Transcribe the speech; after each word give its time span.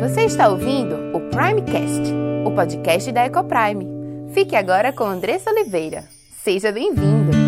Você 0.00 0.26
está 0.26 0.48
ouvindo 0.48 0.94
o 1.16 1.20
Primecast, 1.28 2.12
o 2.44 2.52
podcast 2.52 3.10
da 3.10 3.26
Ecoprime. 3.26 3.84
Fique 4.32 4.54
agora 4.54 4.92
com 4.92 5.04
Andressa 5.04 5.50
Oliveira. 5.50 6.04
Seja 6.44 6.70
bem-vindo! 6.70 7.47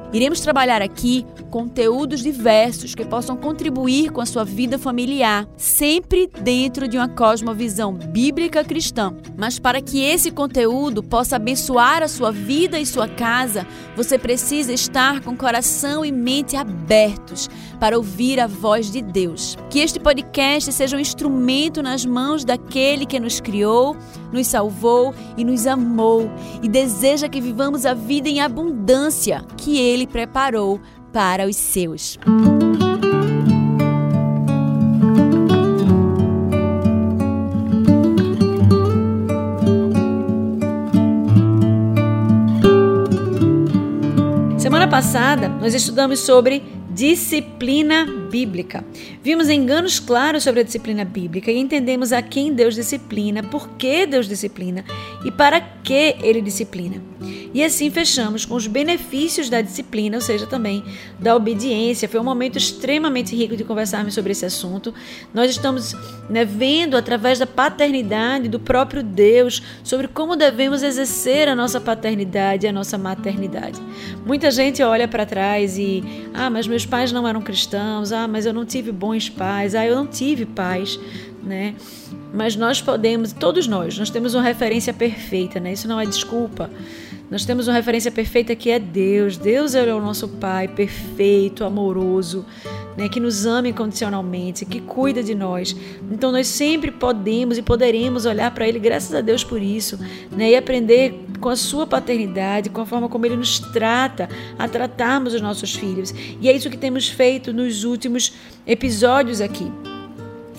Iremos 0.13 0.41
trabalhar 0.41 0.81
aqui 0.81 1.25
conteúdos 1.49 2.21
diversos 2.21 2.93
que 2.95 3.05
possam 3.05 3.37
contribuir 3.37 4.11
com 4.11 4.21
a 4.21 4.25
sua 4.25 4.43
vida 4.43 4.77
familiar, 4.77 5.47
sempre 5.57 6.29
dentro 6.41 6.87
de 6.87 6.97
uma 6.97 7.07
cosmovisão 7.07 7.93
bíblica 7.93 8.63
cristã. 8.63 9.13
Mas 9.37 9.59
para 9.59 9.81
que 9.81 10.01
esse 10.01 10.31
conteúdo 10.31 11.01
possa 11.01 11.35
abençoar 11.35 12.03
a 12.03 12.07
sua 12.07 12.31
vida 12.31 12.79
e 12.79 12.85
sua 12.85 13.07
casa, 13.07 13.65
você 13.95 14.17
precisa 14.17 14.73
estar 14.73 15.21
com 15.21 15.35
coração 15.35 16.03
e 16.03 16.11
mente 16.11 16.55
abertos 16.55 17.49
para 17.79 17.97
ouvir 17.97 18.39
a 18.39 18.47
voz 18.47 18.91
de 18.91 19.01
Deus. 19.01 19.57
Que 19.69 19.79
este 19.79 19.99
podcast 19.99 20.71
seja 20.71 20.97
um 20.97 20.99
instrumento 20.99 21.81
nas 21.81 22.05
mãos 22.05 22.45
daquele 22.45 23.05
que 23.05 23.19
nos 23.19 23.39
criou, 23.39 23.95
nos 24.31 24.47
salvou 24.47 25.13
e 25.37 25.43
nos 25.43 25.67
amou 25.67 26.29
e 26.61 26.69
deseja 26.69 27.27
que 27.27 27.41
vivamos 27.41 27.85
a 27.85 27.93
vida 27.93 28.29
em 28.29 28.39
abundância 28.39 29.43
que 29.57 29.77
ele 29.77 30.00
ele 30.01 30.07
preparou 30.07 30.81
para 31.13 31.47
os 31.47 31.55
seus. 31.55 32.17
Semana 44.57 44.87
passada, 44.87 45.49
nós 45.49 45.73
estudamos 45.73 46.19
sobre 46.19 46.63
disciplina 46.89 48.20
bíblica. 48.31 48.83
Vimos 49.21 49.49
enganos 49.49 49.99
claros 49.99 50.43
sobre 50.43 50.61
a 50.61 50.63
disciplina 50.63 51.03
bíblica 51.03 51.51
e 51.51 51.57
entendemos 51.57 52.13
a 52.13 52.21
quem 52.21 52.53
Deus 52.53 52.73
disciplina, 52.73 53.43
por 53.43 53.67
que 53.71 54.05
Deus 54.05 54.27
disciplina 54.27 54.85
e 55.25 55.29
para 55.29 55.59
que 55.59 56.15
ele 56.23 56.41
disciplina. 56.41 57.01
E 57.53 57.63
assim 57.63 57.91
fechamos 57.91 58.45
com 58.45 58.55
os 58.55 58.65
benefícios 58.65 59.49
da 59.49 59.61
disciplina, 59.61 60.17
ou 60.17 60.21
seja, 60.21 60.47
também 60.47 60.83
da 61.19 61.35
obediência. 61.35 62.07
Foi 62.07 62.19
um 62.19 62.23
momento 62.23 62.57
extremamente 62.57 63.35
rico 63.35 63.57
de 63.57 63.63
conversarmos 63.63 64.13
sobre 64.13 64.31
esse 64.31 64.45
assunto. 64.45 64.93
Nós 65.33 65.51
estamos 65.51 65.93
né, 66.29 66.45
vendo 66.45 66.95
através 66.95 67.39
da 67.39 67.45
paternidade 67.45 68.47
do 68.47 68.59
próprio 68.59 69.03
Deus 69.03 69.61
sobre 69.83 70.07
como 70.07 70.35
devemos 70.35 70.81
exercer 70.81 71.49
a 71.49 71.55
nossa 71.55 71.81
paternidade 71.81 72.65
e 72.65 72.69
a 72.69 72.71
nossa 72.71 72.97
maternidade. 72.97 73.81
Muita 74.25 74.49
gente 74.49 74.81
olha 74.81 75.07
para 75.07 75.25
trás 75.25 75.77
e, 75.77 76.03
ah, 76.33 76.49
mas 76.49 76.67
meus 76.67 76.85
pais 76.85 77.11
não 77.11 77.27
eram 77.27 77.41
cristãos, 77.41 78.13
ah, 78.13 78.20
mas 78.27 78.45
eu 78.45 78.53
não 78.53 78.65
tive 78.65 78.91
bons 78.91 79.29
pais, 79.29 79.75
ah, 79.75 79.85
eu 79.85 79.95
não 79.95 80.07
tive 80.07 80.45
pais 80.45 80.99
né? 81.43 81.75
Mas 82.33 82.55
nós 82.55 82.81
podemos, 82.81 83.33
todos 83.33 83.67
nós, 83.67 83.97
nós 83.97 84.09
temos 84.09 84.33
uma 84.33 84.43
referência 84.43 84.93
perfeita, 84.93 85.59
né? 85.59 85.73
Isso 85.73 85.87
não 85.87 85.99
é 85.99 86.05
desculpa. 86.05 86.69
Nós 87.31 87.45
temos 87.45 87.69
uma 87.69 87.73
referência 87.73 88.11
perfeita 88.11 88.53
que 88.57 88.69
é 88.69 88.77
Deus. 88.77 89.37
Deus 89.37 89.73
é 89.73 89.81
o 89.93 90.01
nosso 90.01 90.27
Pai 90.27 90.67
perfeito, 90.67 91.63
amoroso, 91.63 92.45
né, 92.97 93.07
que 93.07 93.21
nos 93.21 93.45
ama 93.45 93.69
incondicionalmente, 93.69 94.65
que 94.65 94.81
cuida 94.81 95.23
de 95.23 95.33
nós. 95.33 95.73
Então 96.11 96.29
nós 96.29 96.47
sempre 96.47 96.91
podemos 96.91 97.57
e 97.57 97.61
poderemos 97.61 98.25
olhar 98.25 98.51
para 98.51 98.67
Ele, 98.67 98.79
graças 98.79 99.15
a 99.15 99.21
Deus 99.21 99.45
por 99.45 99.61
isso, 99.61 99.97
né, 100.29 100.51
e 100.51 100.57
aprender 100.57 101.25
com 101.39 101.47
a 101.47 101.55
Sua 101.55 101.87
paternidade, 101.87 102.69
com 102.69 102.81
a 102.81 102.85
forma 102.85 103.07
como 103.07 103.25
Ele 103.25 103.37
nos 103.37 103.59
trata, 103.59 104.27
a 104.59 104.67
tratarmos 104.67 105.33
os 105.33 105.39
nossos 105.39 105.73
filhos. 105.73 106.13
E 106.41 106.49
é 106.49 106.51
isso 106.51 106.69
que 106.69 106.77
temos 106.77 107.07
feito 107.07 107.53
nos 107.53 107.85
últimos 107.85 108.33
episódios 108.67 109.39
aqui 109.39 109.71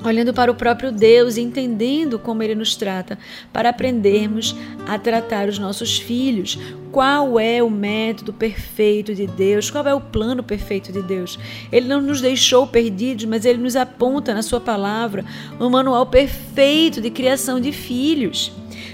olhando 0.04 0.34
para 0.34 0.50
o 0.50 0.54
próprio 0.54 0.90
Deus, 0.90 1.36
entendendo 1.36 2.18
como 2.18 2.42
Ele 2.42 2.54
nos 2.54 2.74
trata, 2.74 3.18
para 3.52 3.68
aprendermos 3.68 4.54
a 4.86 4.98
tratar 4.98 5.48
os 5.48 5.58
nossos 5.58 5.98
filhos. 5.98 6.58
Qual 6.90 7.38
é 7.38 7.62
o 7.62 7.70
método 7.70 8.32
perfeito 8.32 9.14
de 9.14 9.26
Deus? 9.26 9.70
Qual 9.70 9.86
é 9.86 9.94
o 9.94 10.00
plano 10.00 10.42
perfeito 10.42 10.92
de 10.92 11.02
Deus? 11.02 11.38
Ele 11.70 11.88
não 11.88 12.00
nos 12.00 12.20
deixou 12.20 12.66
perdidos, 12.66 13.24
mas 13.24 13.44
Ele 13.44 13.58
nos 13.58 13.76
aponta 13.76 14.34
na 14.34 14.42
Sua 14.42 14.60
palavra 14.60 15.24
um 15.58 15.70
manual 15.70 16.06
perfeito 16.06 17.00
de 17.00 17.10
criação 17.10 17.60
de 17.60 17.72
filhos. 17.72 18.52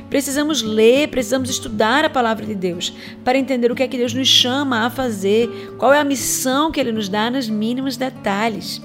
Precisamos 0.09 0.63
ler, 0.63 1.09
precisamos 1.09 1.51
estudar 1.51 2.05
a 2.05 2.11
palavra 2.11 2.47
de 2.47 2.55
Deus 2.55 2.95
para 3.25 3.39
entender 3.39 3.71
o 3.71 3.75
que 3.75 3.83
é 3.83 3.89
que 3.89 3.99
Deus 3.99 4.15
nos 4.15 4.29
chama 4.29 4.87
a 4.87 4.91
fazer, 4.91 5.49
qual 5.79 5.93
é 5.93 6.01
a 6.01 6.05
missão 6.05 6.71
que 6.71 6.81
Ele 6.81 6.93
nos 6.93 7.09
dá 7.09 7.31
nos 7.31 7.49
mínimos 7.49 7.97
detalhes. 7.97 8.81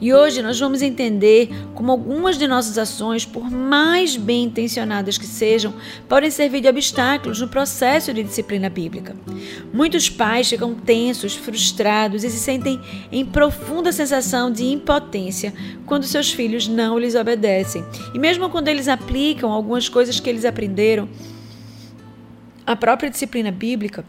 E 0.00 0.12
hoje 0.12 0.42
nós 0.42 0.60
vamos 0.60 0.82
entender 0.82 1.48
como 1.74 1.90
algumas 1.90 2.36
de 2.36 2.46
nossas 2.46 2.76
ações, 2.76 3.24
por 3.24 3.50
mais 3.50 4.16
bem 4.16 4.44
intencionadas 4.44 5.16
que 5.16 5.26
sejam, 5.26 5.74
podem 6.06 6.30
servir 6.30 6.60
de 6.60 6.68
obstáculos 6.68 7.40
no 7.40 7.48
processo 7.48 8.12
de 8.12 8.22
disciplina 8.22 8.68
bíblica. 8.68 9.16
Muitos 9.72 10.10
pais 10.10 10.50
ficam 10.50 10.74
tensos, 10.74 11.34
frustrados 11.34 12.24
e 12.24 12.30
se 12.30 12.38
sentem 12.38 12.80
em 13.10 13.24
profunda 13.24 13.90
sensação 13.90 14.52
de 14.52 14.64
impotência 14.64 15.54
quando 15.86 16.04
seus 16.04 16.30
filhos 16.30 16.68
não 16.68 16.98
lhes 16.98 17.14
obedecem. 17.14 17.82
E 18.14 18.18
mesmo 18.18 18.50
quando 18.50 18.68
eles 18.68 18.88
aplicam 18.88 19.50
algumas 19.50 19.88
coisas 19.88 20.20
que 20.20 20.28
eles 20.28 20.44
aprenderam, 20.44 21.08
a 22.66 22.76
própria 22.76 23.08
disciplina 23.08 23.50
bíblica, 23.50 24.04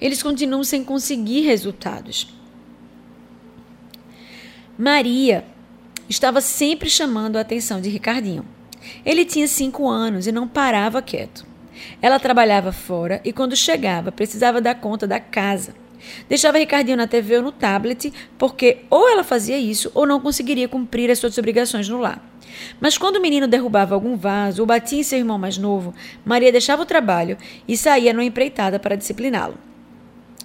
eles 0.00 0.22
continuam 0.22 0.62
sem 0.62 0.84
conseguir 0.84 1.40
resultados. 1.40 2.28
Maria 4.76 5.44
estava 6.08 6.40
sempre 6.40 6.90
chamando 6.90 7.36
a 7.36 7.40
atenção 7.40 7.80
de 7.80 7.88
Ricardinho. 7.88 8.44
Ele 9.06 9.24
tinha 9.24 9.46
cinco 9.46 9.88
anos 9.88 10.26
e 10.26 10.32
não 10.32 10.48
parava 10.48 11.00
quieto. 11.00 11.46
Ela 12.02 12.18
trabalhava 12.18 12.72
fora 12.72 13.20
e, 13.24 13.32
quando 13.32 13.54
chegava, 13.54 14.10
precisava 14.10 14.60
dar 14.60 14.74
conta 14.74 15.06
da 15.06 15.20
casa. 15.20 15.74
Deixava 16.28 16.58
Ricardinho 16.58 16.96
na 16.96 17.06
TV 17.06 17.36
ou 17.36 17.42
no 17.44 17.52
tablet, 17.52 18.12
porque 18.36 18.78
ou 18.90 19.08
ela 19.08 19.22
fazia 19.22 19.56
isso 19.56 19.92
ou 19.94 20.06
não 20.06 20.20
conseguiria 20.20 20.68
cumprir 20.68 21.08
as 21.08 21.20
suas 21.20 21.38
obrigações 21.38 21.88
no 21.88 21.98
lar. 21.98 22.20
Mas 22.80 22.98
quando 22.98 23.16
o 23.16 23.22
menino 23.22 23.46
derrubava 23.46 23.94
algum 23.94 24.16
vaso 24.16 24.60
ou 24.60 24.66
batia 24.66 24.98
em 24.98 25.04
seu 25.04 25.18
irmão 25.18 25.38
mais 25.38 25.56
novo, 25.56 25.94
Maria 26.24 26.50
deixava 26.50 26.82
o 26.82 26.86
trabalho 26.86 27.38
e 27.66 27.76
saía 27.76 28.12
numa 28.12 28.24
empreitada 28.24 28.80
para 28.80 28.96
discipliná-lo. 28.96 29.54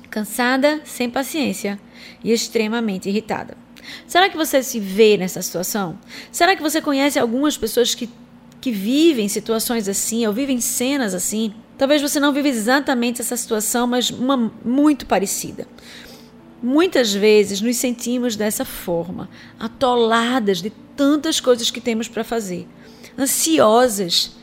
Cansada, 0.10 0.82
sem 0.86 1.10
paciência 1.10 1.80
e 2.24 2.32
extremamente 2.32 3.10
irritada. 3.10 3.58
Será 4.08 4.30
que 4.30 4.38
você 4.38 4.62
se 4.64 4.80
vê 4.80 5.18
nessa 5.18 5.42
situação? 5.42 5.98
Será 6.31 6.56
que 6.56 6.62
você 6.62 6.81
conhece 6.81 7.20
algumas 7.20 7.58
pessoas 7.58 7.96
que, 7.96 8.10
que 8.60 8.72
vivem 8.72 9.28
situações 9.28 9.88
assim 9.88 10.26
ou 10.26 10.34
vivem 10.34 10.60
cenas 10.60 11.14
assim? 11.14 11.54
Talvez 11.78 12.02
você 12.02 12.20
não 12.20 12.34
viva 12.34 12.48
exatamente 12.48 13.22
essa 13.22 13.38
situação, 13.38 13.88
mas 13.88 14.10
uma 14.10 14.52
muito 14.66 15.06
parecida. 15.06 15.68
Muitas 16.62 17.14
vezes 17.14 17.62
nos 17.62 17.78
sentimos 17.78 18.36
dessa 18.36 18.66
forma, 18.66 19.30
atoladas 19.58 20.62
de 20.62 20.72
tantas 20.96 21.40
coisas 21.40 21.72
que 21.72 21.80
temos 21.80 22.10
para 22.10 22.25
fazer, 22.25 22.68
ansiosas, 23.18 24.34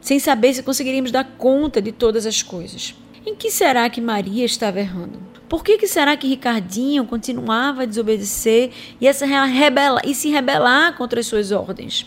sem 0.00 0.18
saber 0.18 0.52
se 0.52 0.64
conseguiríamos 0.64 1.12
dar 1.12 1.24
conta 1.38 1.80
de 1.80 1.92
todas 1.92 2.26
as 2.26 2.42
coisas. 2.42 2.94
Em 3.24 3.36
que 3.36 3.50
será 3.50 3.88
que 3.88 4.00
Maria 4.00 4.44
estava 4.44 4.80
errando? 4.80 5.33
Por 5.48 5.62
que, 5.62 5.78
que 5.78 5.86
será 5.86 6.16
que 6.16 6.26
Ricardinho 6.26 7.04
continuava 7.04 7.82
a 7.82 7.86
desobedecer 7.86 8.70
e, 9.00 9.06
essa 9.06 9.26
rebela, 9.26 10.00
e 10.04 10.14
se 10.14 10.30
rebelar 10.30 10.96
contra 10.96 11.20
as 11.20 11.26
suas 11.26 11.52
ordens? 11.52 12.06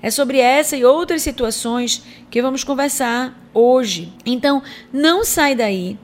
É 0.00 0.10
sobre 0.10 0.38
essa 0.38 0.76
e 0.76 0.84
outras 0.84 1.22
situações 1.22 2.02
que 2.30 2.40
vamos 2.40 2.62
conversar 2.62 3.36
hoje. 3.52 4.12
Então, 4.24 4.62
não 4.92 5.24
sai 5.24 5.54
daí 5.54 5.98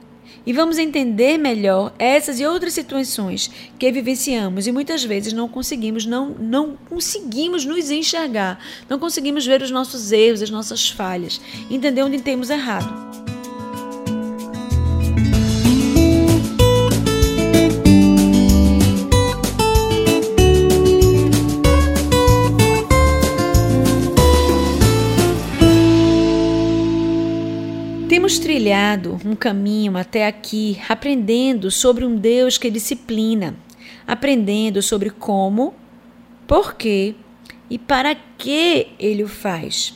e 0.45 0.53
vamos 0.53 0.77
entender 0.77 1.37
melhor 1.37 1.93
essas 1.97 2.39
e 2.39 2.45
outras 2.45 2.73
situações 2.73 3.49
que 3.79 3.91
vivenciamos 3.91 4.67
e 4.67 4.71
muitas 4.71 5.03
vezes 5.03 5.33
não 5.33 5.47
conseguimos 5.47 6.05
não 6.05 6.29
não 6.29 6.77
conseguimos 6.89 7.65
nos 7.65 7.89
enxergar, 7.89 8.59
não 8.87 8.99
conseguimos 8.99 9.45
ver 9.45 9.61
os 9.61 9.71
nossos 9.71 10.11
erros, 10.11 10.41
as 10.41 10.49
nossas 10.49 10.89
falhas, 10.89 11.41
entender 11.69 12.03
onde 12.03 12.21
temos 12.21 12.49
errado. 12.49 13.34
Temos 28.25 28.39
trilhado 28.39 29.19
um 29.23 29.35
caminho 29.35 29.95
até 29.95 30.25
aqui, 30.25 30.81
aprendendo 30.89 31.69
sobre 31.69 32.03
um 32.03 32.15
Deus 32.15 32.57
que 32.57 32.71
disciplina, 32.71 33.55
aprendendo 34.07 34.81
sobre 34.81 35.11
como, 35.11 35.75
por 36.47 36.73
quê 36.73 37.13
e 37.69 37.77
para 37.77 38.15
que 38.15 38.87
ele 38.97 39.21
o 39.21 39.27
faz. 39.27 39.93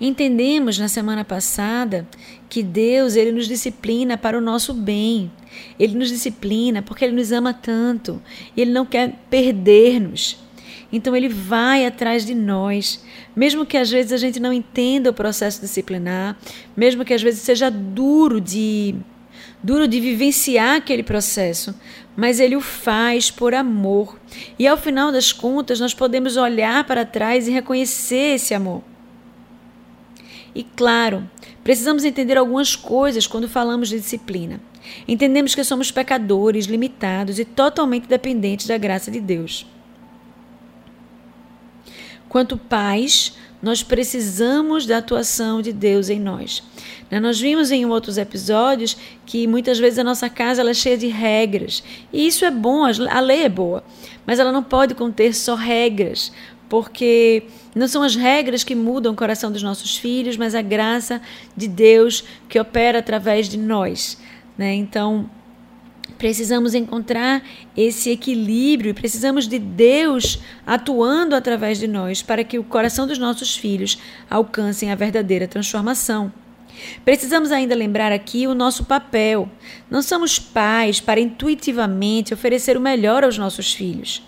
Entendemos 0.00 0.78
na 0.78 0.86
semana 0.86 1.24
passada 1.24 2.06
que 2.48 2.62
Deus 2.62 3.16
ele 3.16 3.32
nos 3.32 3.48
disciplina 3.48 4.16
para 4.16 4.38
o 4.38 4.40
nosso 4.40 4.72
bem. 4.72 5.28
Ele 5.76 5.96
nos 5.96 6.08
disciplina 6.08 6.82
porque 6.82 7.04
ele 7.04 7.16
nos 7.16 7.32
ama 7.32 7.52
tanto 7.52 8.22
e 8.56 8.60
ele 8.60 8.70
não 8.70 8.86
quer 8.86 9.12
perder-nos. 9.28 10.38
Então 10.92 11.16
ele 11.16 11.28
vai 11.28 11.86
atrás 11.86 12.24
de 12.26 12.34
nós, 12.34 13.04
mesmo 13.34 13.64
que 13.64 13.76
às 13.76 13.90
vezes 13.90 14.12
a 14.12 14.16
gente 14.16 14.38
não 14.38 14.52
entenda 14.52 15.10
o 15.10 15.14
processo 15.14 15.60
disciplinar, 15.60 16.36
mesmo 16.76 17.04
que 17.04 17.14
às 17.14 17.22
vezes 17.22 17.40
seja 17.40 17.70
duro 17.70 18.40
de 18.40 18.94
duro 19.62 19.86
de 19.86 20.00
vivenciar 20.00 20.76
aquele 20.76 21.02
processo, 21.02 21.74
mas 22.16 22.40
ele 22.40 22.56
o 22.56 22.60
faz 22.60 23.30
por 23.30 23.54
amor. 23.54 24.18
E 24.58 24.66
ao 24.66 24.76
final 24.76 25.12
das 25.12 25.32
contas, 25.32 25.78
nós 25.80 25.94
podemos 25.94 26.36
olhar 26.36 26.84
para 26.84 27.04
trás 27.04 27.46
e 27.46 27.52
reconhecer 27.52 28.34
esse 28.34 28.54
amor. 28.54 28.82
E 30.54 30.62
claro, 30.62 31.28
precisamos 31.64 32.04
entender 32.04 32.36
algumas 32.36 32.76
coisas 32.76 33.26
quando 33.26 33.48
falamos 33.48 33.88
de 33.88 33.98
disciplina. 33.98 34.60
Entendemos 35.06 35.54
que 35.54 35.64
somos 35.64 35.90
pecadores, 35.90 36.66
limitados 36.66 37.38
e 37.38 37.44
totalmente 37.44 38.06
dependentes 38.06 38.66
da 38.66 38.76
graça 38.76 39.10
de 39.10 39.20
Deus. 39.20 39.66
Quanto 42.32 42.56
pais, 42.56 43.34
nós 43.60 43.82
precisamos 43.82 44.86
da 44.86 44.96
atuação 44.96 45.60
de 45.60 45.70
Deus 45.70 46.08
em 46.08 46.18
nós. 46.18 46.62
Né, 47.10 47.20
nós 47.20 47.38
vimos 47.38 47.70
em 47.70 47.84
outros 47.84 48.16
episódios 48.16 48.96
que 49.26 49.46
muitas 49.46 49.78
vezes 49.78 49.98
a 49.98 50.04
nossa 50.04 50.30
casa 50.30 50.62
é 50.62 50.72
cheia 50.72 50.96
de 50.96 51.08
regras. 51.08 51.84
E 52.10 52.26
isso 52.26 52.46
é 52.46 52.50
bom, 52.50 52.84
a 52.86 53.20
lei 53.20 53.42
é 53.42 53.50
boa, 53.50 53.84
mas 54.26 54.38
ela 54.38 54.50
não 54.50 54.62
pode 54.62 54.94
conter 54.94 55.34
só 55.34 55.54
regras, 55.54 56.32
porque 56.70 57.42
não 57.74 57.86
são 57.86 58.02
as 58.02 58.16
regras 58.16 58.64
que 58.64 58.74
mudam 58.74 59.12
o 59.12 59.16
coração 59.16 59.52
dos 59.52 59.62
nossos 59.62 59.98
filhos, 59.98 60.38
mas 60.38 60.54
a 60.54 60.62
graça 60.62 61.20
de 61.54 61.68
Deus 61.68 62.24
que 62.48 62.58
opera 62.58 63.00
através 63.00 63.46
de 63.46 63.58
nós. 63.58 64.16
Né? 64.56 64.72
Então, 64.72 65.28
Precisamos 66.18 66.74
encontrar 66.74 67.42
esse 67.76 68.10
equilíbrio, 68.10 68.94
precisamos 68.94 69.48
de 69.48 69.58
Deus 69.58 70.38
atuando 70.66 71.34
através 71.34 71.78
de 71.78 71.88
nós 71.88 72.22
para 72.22 72.44
que 72.44 72.58
o 72.58 72.64
coração 72.64 73.06
dos 73.06 73.18
nossos 73.18 73.56
filhos 73.56 73.98
alcancem 74.30 74.90
a 74.90 74.94
verdadeira 74.94 75.48
transformação. 75.48 76.32
Precisamos 77.04 77.52
ainda 77.52 77.74
lembrar 77.74 78.12
aqui 78.12 78.46
o 78.46 78.54
nosso 78.54 78.84
papel. 78.84 79.48
Não 79.90 80.02
somos 80.02 80.38
pais 80.38 81.00
para 81.00 81.20
intuitivamente 81.20 82.32
oferecer 82.32 82.76
o 82.76 82.80
melhor 82.80 83.24
aos 83.24 83.38
nossos 83.38 83.72
filhos. 83.72 84.22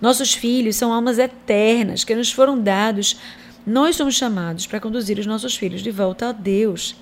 Nossos 0.00 0.34
filhos 0.34 0.76
são 0.76 0.92
almas 0.92 1.18
eternas 1.18 2.04
que 2.04 2.14
nos 2.14 2.32
foram 2.32 2.58
dados. 2.60 3.18
Nós 3.66 3.96
somos 3.96 4.14
chamados 4.14 4.66
para 4.66 4.80
conduzir 4.80 5.18
os 5.18 5.26
nossos 5.26 5.56
filhos 5.56 5.82
de 5.82 5.90
volta 5.90 6.28
a 6.28 6.32
Deus. 6.32 6.96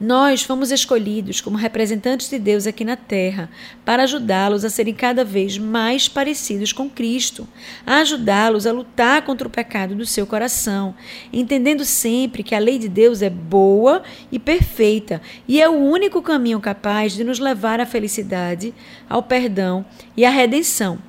Nós 0.00 0.42
fomos 0.44 0.70
escolhidos 0.70 1.40
como 1.40 1.56
representantes 1.56 2.30
de 2.30 2.38
Deus 2.38 2.68
aqui 2.68 2.84
na 2.84 2.94
terra 2.94 3.50
para 3.84 4.04
ajudá-los 4.04 4.64
a 4.64 4.70
serem 4.70 4.94
cada 4.94 5.24
vez 5.24 5.58
mais 5.58 6.08
parecidos 6.08 6.72
com 6.72 6.88
Cristo, 6.88 7.48
a 7.84 7.96
ajudá-los 7.96 8.64
a 8.64 8.72
lutar 8.72 9.22
contra 9.22 9.48
o 9.48 9.50
pecado 9.50 9.96
do 9.96 10.06
seu 10.06 10.24
coração, 10.24 10.94
entendendo 11.32 11.84
sempre 11.84 12.44
que 12.44 12.54
a 12.54 12.60
lei 12.60 12.78
de 12.78 12.88
Deus 12.88 13.22
é 13.22 13.30
boa 13.30 14.04
e 14.30 14.38
perfeita 14.38 15.20
e 15.48 15.60
é 15.60 15.68
o 15.68 15.74
único 15.74 16.22
caminho 16.22 16.60
capaz 16.60 17.14
de 17.14 17.24
nos 17.24 17.40
levar 17.40 17.80
à 17.80 17.86
felicidade, 17.86 18.72
ao 19.08 19.24
perdão 19.24 19.84
e 20.16 20.24
à 20.24 20.30
redenção. 20.30 21.00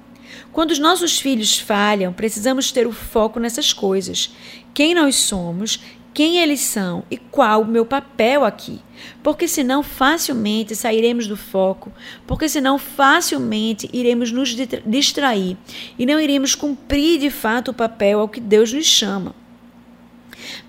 Quando 0.52 0.72
os 0.72 0.80
nossos 0.80 1.20
filhos 1.20 1.60
falham, 1.60 2.12
precisamos 2.12 2.72
ter 2.72 2.88
o 2.88 2.92
foco 2.92 3.40
nessas 3.40 3.72
coisas. 3.72 4.34
Quem 4.74 4.96
nós 4.96 5.16
somos 5.16 5.80
quem 6.14 6.38
eles 6.38 6.62
são 6.62 7.04
e 7.10 7.18
qual 7.18 7.62
o 7.62 7.68
meu 7.68 7.86
papel 7.86 8.44
aqui. 8.44 8.80
Porque 9.24 9.48
senão 9.48 9.82
facilmente 9.82 10.76
sairemos 10.76 11.28
do 11.28 11.38
foco, 11.38 11.92
porque 12.28 12.50
senão 12.50 12.78
facilmente 12.78 13.90
iremos 13.94 14.32
nos 14.32 14.56
distrair 14.86 15.58
e 15.98 16.06
não 16.06 16.20
iremos 16.20 16.56
cumprir 16.56 17.20
de 17.20 17.30
fato 17.30 17.72
o 17.72 17.74
papel 17.74 18.20
ao 18.20 18.28
que 18.28 18.42
Deus 18.42 18.74
nos 18.74 18.86
chama. 18.86 19.34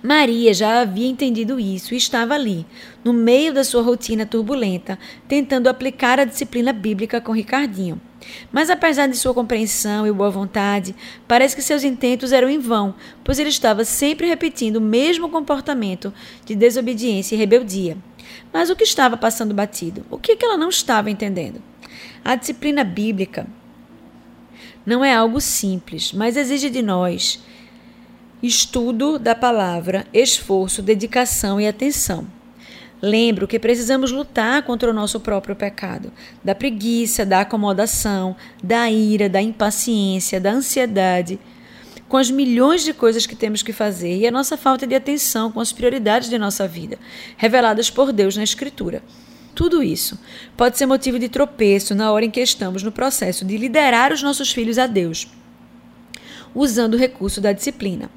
Maria 0.02 0.52
já 0.52 0.80
havia 0.80 1.08
entendido 1.08 1.60
isso 1.60 1.94
e 1.94 1.96
estava 1.96 2.34
ali, 2.34 2.66
no 3.04 3.12
meio 3.12 3.52
da 3.52 3.64
sua 3.64 3.82
rotina 3.82 4.26
turbulenta, 4.26 4.98
tentando 5.28 5.68
aplicar 5.68 6.18
a 6.18 6.24
disciplina 6.24 6.72
bíblica 6.72 7.20
com 7.20 7.32
Ricardinho. 7.32 8.00
Mas 8.52 8.70
apesar 8.70 9.06
de 9.06 9.16
sua 9.16 9.34
compreensão 9.34 10.06
e 10.06 10.12
boa 10.12 10.30
vontade, 10.30 10.94
parece 11.26 11.56
que 11.56 11.62
seus 11.62 11.84
intentos 11.84 12.32
eram 12.32 12.48
em 12.48 12.58
vão, 12.58 12.94
pois 13.24 13.38
ele 13.38 13.48
estava 13.48 13.84
sempre 13.84 14.26
repetindo 14.26 14.76
o 14.76 14.80
mesmo 14.80 15.28
comportamento 15.28 16.12
de 16.44 16.54
desobediência 16.54 17.34
e 17.34 17.38
rebeldia. 17.38 17.96
Mas 18.52 18.70
o 18.70 18.76
que 18.76 18.84
estava 18.84 19.16
passando 19.16 19.54
batido? 19.54 20.04
O 20.10 20.18
que, 20.18 20.36
que 20.36 20.44
ela 20.44 20.56
não 20.56 20.68
estava 20.68 21.10
entendendo? 21.10 21.62
A 22.24 22.34
disciplina 22.36 22.84
bíblica 22.84 23.46
não 24.84 25.04
é 25.04 25.14
algo 25.14 25.40
simples, 25.40 26.12
mas 26.12 26.36
exige 26.36 26.70
de 26.70 26.82
nós 26.82 27.42
estudo 28.42 29.18
da 29.18 29.34
palavra, 29.34 30.06
esforço, 30.14 30.80
dedicação 30.80 31.60
e 31.60 31.68
atenção. 31.68 32.26
Lembro 33.02 33.48
que 33.48 33.58
precisamos 33.58 34.12
lutar 34.12 34.62
contra 34.62 34.90
o 34.90 34.92
nosso 34.92 35.18
próprio 35.20 35.56
pecado, 35.56 36.12
da 36.44 36.54
preguiça, 36.54 37.24
da 37.24 37.40
acomodação, 37.40 38.36
da 38.62 38.90
ira, 38.90 39.28
da 39.28 39.40
impaciência, 39.40 40.38
da 40.38 40.52
ansiedade, 40.52 41.38
com 42.08 42.16
as 42.16 42.30
milhões 42.30 42.82
de 42.82 42.92
coisas 42.92 43.24
que 43.24 43.36
temos 43.36 43.62
que 43.62 43.72
fazer 43.72 44.18
e 44.18 44.26
a 44.26 44.30
nossa 44.30 44.56
falta 44.56 44.86
de 44.86 44.94
atenção 44.94 45.50
com 45.50 45.60
as 45.60 45.72
prioridades 45.72 46.28
de 46.28 46.36
nossa 46.38 46.68
vida, 46.68 46.98
reveladas 47.36 47.88
por 47.88 48.12
Deus 48.12 48.36
na 48.36 48.42
Escritura. 48.42 49.02
Tudo 49.54 49.82
isso 49.82 50.18
pode 50.56 50.76
ser 50.76 50.86
motivo 50.86 51.18
de 51.18 51.28
tropeço 51.28 51.94
na 51.94 52.12
hora 52.12 52.24
em 52.24 52.30
que 52.30 52.40
estamos 52.40 52.82
no 52.82 52.92
processo 52.92 53.44
de 53.44 53.56
liderar 53.56 54.12
os 54.12 54.22
nossos 54.22 54.50
filhos 54.50 54.78
a 54.78 54.86
Deus, 54.86 55.28
usando 56.54 56.94
o 56.94 56.98
recurso 56.98 57.40
da 57.40 57.52
disciplina. 57.52 58.10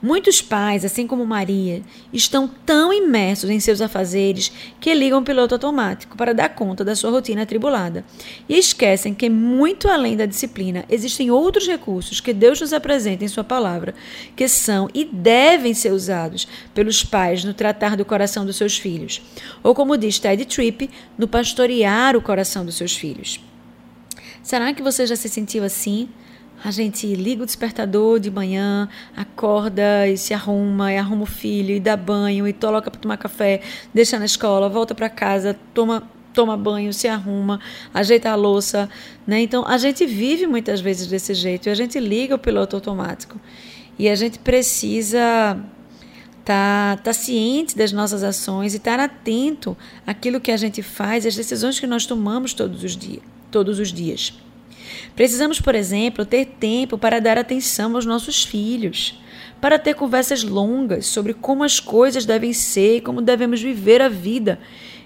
Muitos 0.00 0.40
pais, 0.40 0.84
assim 0.84 1.06
como 1.06 1.26
Maria, 1.26 1.82
estão 2.12 2.48
tão 2.48 2.92
imersos 2.92 3.50
em 3.50 3.60
seus 3.60 3.80
afazeres 3.80 4.52
que 4.80 4.94
ligam 4.94 5.20
o 5.20 5.24
piloto 5.24 5.54
automático 5.54 6.16
para 6.16 6.34
dar 6.34 6.50
conta 6.50 6.84
da 6.84 6.94
sua 6.94 7.10
rotina 7.10 7.42
atribulada 7.42 8.04
e 8.48 8.56
esquecem 8.56 9.14
que, 9.14 9.28
muito 9.28 9.88
além 9.88 10.16
da 10.16 10.26
disciplina, 10.26 10.84
existem 10.88 11.30
outros 11.30 11.66
recursos 11.66 12.20
que 12.20 12.32
Deus 12.32 12.60
nos 12.60 12.72
apresenta 12.72 13.24
em 13.24 13.28
Sua 13.28 13.44
palavra 13.44 13.94
que 14.36 14.48
são 14.48 14.88
e 14.94 15.04
devem 15.04 15.74
ser 15.74 15.92
usados 15.92 16.48
pelos 16.74 17.04
pais 17.04 17.44
no 17.44 17.54
tratar 17.54 17.96
do 17.96 18.04
coração 18.04 18.44
dos 18.44 18.56
seus 18.56 18.78
filhos, 18.78 19.22
ou 19.62 19.74
como 19.74 19.96
diz 19.96 20.18
Ted 20.18 20.44
Tripp, 20.44 20.90
no 21.16 21.28
pastorear 21.28 22.16
o 22.16 22.22
coração 22.22 22.64
dos 22.64 22.76
seus 22.76 22.96
filhos. 22.96 23.40
Será 24.42 24.72
que 24.72 24.82
você 24.82 25.06
já 25.06 25.16
se 25.16 25.28
sentiu 25.28 25.62
assim? 25.62 26.08
A 26.64 26.70
gente 26.70 27.14
liga 27.14 27.42
o 27.42 27.46
despertador 27.46 28.18
de 28.18 28.30
manhã, 28.30 28.88
acorda 29.16 30.08
e 30.08 30.16
se 30.16 30.34
arruma, 30.34 30.92
e 30.92 30.96
arruma 30.96 31.22
o 31.22 31.26
filho, 31.26 31.74
e 31.74 31.78
dá 31.78 31.96
banho, 31.96 32.48
e 32.48 32.52
coloca 32.52 32.90
para 32.90 33.00
tomar 33.00 33.16
café, 33.16 33.60
deixa 33.94 34.18
na 34.18 34.24
escola, 34.24 34.68
volta 34.68 34.94
para 34.94 35.08
casa, 35.08 35.56
toma 35.72 36.02
toma 36.34 36.56
banho, 36.56 36.92
se 36.92 37.08
arruma, 37.08 37.58
ajeita 37.92 38.30
a 38.30 38.36
louça, 38.36 38.88
né? 39.26 39.40
Então 39.40 39.66
a 39.66 39.76
gente 39.76 40.06
vive 40.06 40.46
muitas 40.46 40.80
vezes 40.80 41.08
desse 41.08 41.34
jeito 41.34 41.68
e 41.68 41.70
a 41.70 41.74
gente 41.74 41.98
liga 41.98 42.34
o 42.34 42.38
piloto 42.38 42.76
automático. 42.76 43.40
E 43.98 44.08
a 44.08 44.14
gente 44.14 44.38
precisa 44.38 45.58
tá, 46.44 46.96
tá 47.02 47.12
ciente 47.12 47.76
das 47.76 47.92
nossas 47.92 48.22
ações 48.22 48.72
e 48.72 48.76
estar 48.76 49.00
atento 49.00 49.76
àquilo 50.06 50.40
que 50.40 50.52
a 50.52 50.56
gente 50.56 50.80
faz, 50.80 51.26
às 51.26 51.34
decisões 51.34 51.80
que 51.80 51.86
nós 51.86 52.06
tomamos 52.06 52.54
todos 52.54 52.84
os 52.84 52.96
dias. 52.96 53.22
Todos 53.50 53.78
os 53.78 53.92
dias. 53.92 54.32
Precisamos, 55.14 55.60
por 55.60 55.74
exemplo, 55.74 56.24
ter 56.24 56.46
tempo 56.46 56.96
para 56.98 57.20
dar 57.20 57.38
atenção 57.38 57.94
aos 57.94 58.06
nossos 58.06 58.44
filhos, 58.44 59.20
para 59.60 59.78
ter 59.78 59.94
conversas 59.94 60.42
longas 60.42 61.06
sobre 61.06 61.34
como 61.34 61.64
as 61.64 61.80
coisas 61.80 62.24
devem 62.24 62.52
ser 62.52 62.96
e 62.96 63.00
como 63.00 63.20
devemos 63.20 63.60
viver 63.60 64.00
a 64.00 64.08
vida 64.08 64.58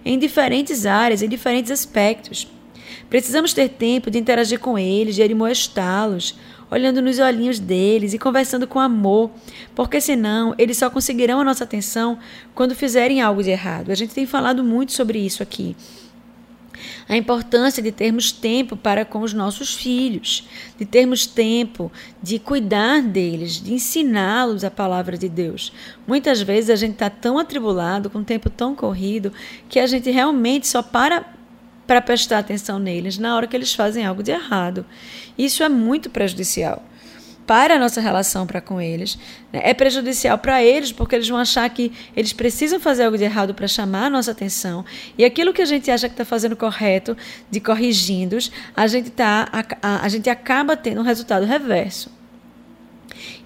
em 0.04 0.18
diferentes 0.18 0.84
áreas, 0.84 1.22
em 1.22 1.28
diferentes 1.28 1.70
aspectos. 1.70 2.46
Precisamos 3.08 3.52
ter 3.52 3.68
tempo 3.68 4.10
de 4.10 4.18
interagir 4.18 4.58
com 4.58 4.78
eles, 4.78 5.14
de 5.14 5.22
admoestá-los, 5.22 6.34
olhando 6.70 7.02
nos 7.02 7.18
olhinhos 7.18 7.58
deles 7.58 8.14
e 8.14 8.18
conversando 8.18 8.66
com 8.66 8.80
amor, 8.80 9.30
porque 9.74 10.00
senão 10.00 10.54
eles 10.56 10.78
só 10.78 10.88
conseguirão 10.88 11.40
a 11.40 11.44
nossa 11.44 11.64
atenção 11.64 12.18
quando 12.54 12.74
fizerem 12.74 13.20
algo 13.20 13.42
de 13.42 13.50
errado. 13.50 13.90
A 13.90 13.94
gente 13.94 14.14
tem 14.14 14.24
falado 14.24 14.64
muito 14.64 14.92
sobre 14.92 15.18
isso 15.18 15.42
aqui. 15.42 15.76
A 17.08 17.16
importância 17.16 17.82
de 17.82 17.92
termos 17.92 18.32
tempo 18.32 18.76
para 18.76 19.04
com 19.04 19.20
os 19.20 19.32
nossos 19.32 19.74
filhos, 19.74 20.48
de 20.78 20.84
termos 20.84 21.26
tempo 21.26 21.90
de 22.22 22.38
cuidar 22.38 23.02
deles, 23.02 23.60
de 23.62 23.74
ensiná-los 23.74 24.64
a 24.64 24.70
palavra 24.70 25.16
de 25.16 25.28
Deus. 25.28 25.72
Muitas 26.06 26.40
vezes 26.40 26.70
a 26.70 26.76
gente 26.76 26.92
está 26.92 27.10
tão 27.10 27.38
atribulado, 27.38 28.10
com 28.10 28.18
o 28.18 28.24
tempo 28.24 28.48
tão 28.50 28.74
corrido, 28.74 29.32
que 29.68 29.78
a 29.78 29.86
gente 29.86 30.10
realmente 30.10 30.68
só 30.68 30.82
para 30.82 31.24
para 31.84 32.00
prestar 32.00 32.38
atenção 32.38 32.78
neles 32.78 33.18
na 33.18 33.34
hora 33.34 33.46
que 33.46 33.56
eles 33.56 33.74
fazem 33.74 34.06
algo 34.06 34.22
de 34.22 34.30
errado. 34.30 34.86
Isso 35.36 35.64
é 35.64 35.68
muito 35.68 36.08
prejudicial 36.08 36.82
para 37.46 37.75
a 37.75 37.78
nossa 37.78 38.00
relação 38.00 38.46
para 38.46 38.61
com 38.61 38.80
eles. 38.80 39.18
Né? 39.52 39.61
É 39.64 39.75
prejudicial 39.75 40.38
para 40.38 40.62
eles, 40.62 40.92
porque 40.92 41.14
eles 41.14 41.28
vão 41.28 41.38
achar 41.38 41.68
que 41.70 41.92
eles 42.16 42.32
precisam 42.32 42.78
fazer 42.80 43.04
algo 43.04 43.18
de 43.18 43.25
errado 43.25 43.54
para 43.54 43.68
chamar 43.68 44.06
a 44.06 44.11
nossa 44.11 44.30
atenção. 44.30 44.84
E 45.16 45.25
aquilo 45.25 45.52
que 45.52 45.62
a 45.62 45.66
gente 45.66 45.90
acha 45.90 46.08
que 46.08 46.14
está 46.14 46.25
fazendo 46.25 46.56
correto, 46.56 47.16
de 47.50 47.61
corrigindo-os, 47.61 48.50
a 48.76 48.87
gente, 48.87 49.11
tá, 49.11 49.49
a, 49.52 49.64
a, 49.82 50.04
a 50.04 50.08
gente 50.08 50.30
acaba 50.30 50.76
tendo 50.76 51.00
um 51.00 51.04
resultado 51.04 51.44
reverso. 51.44 52.11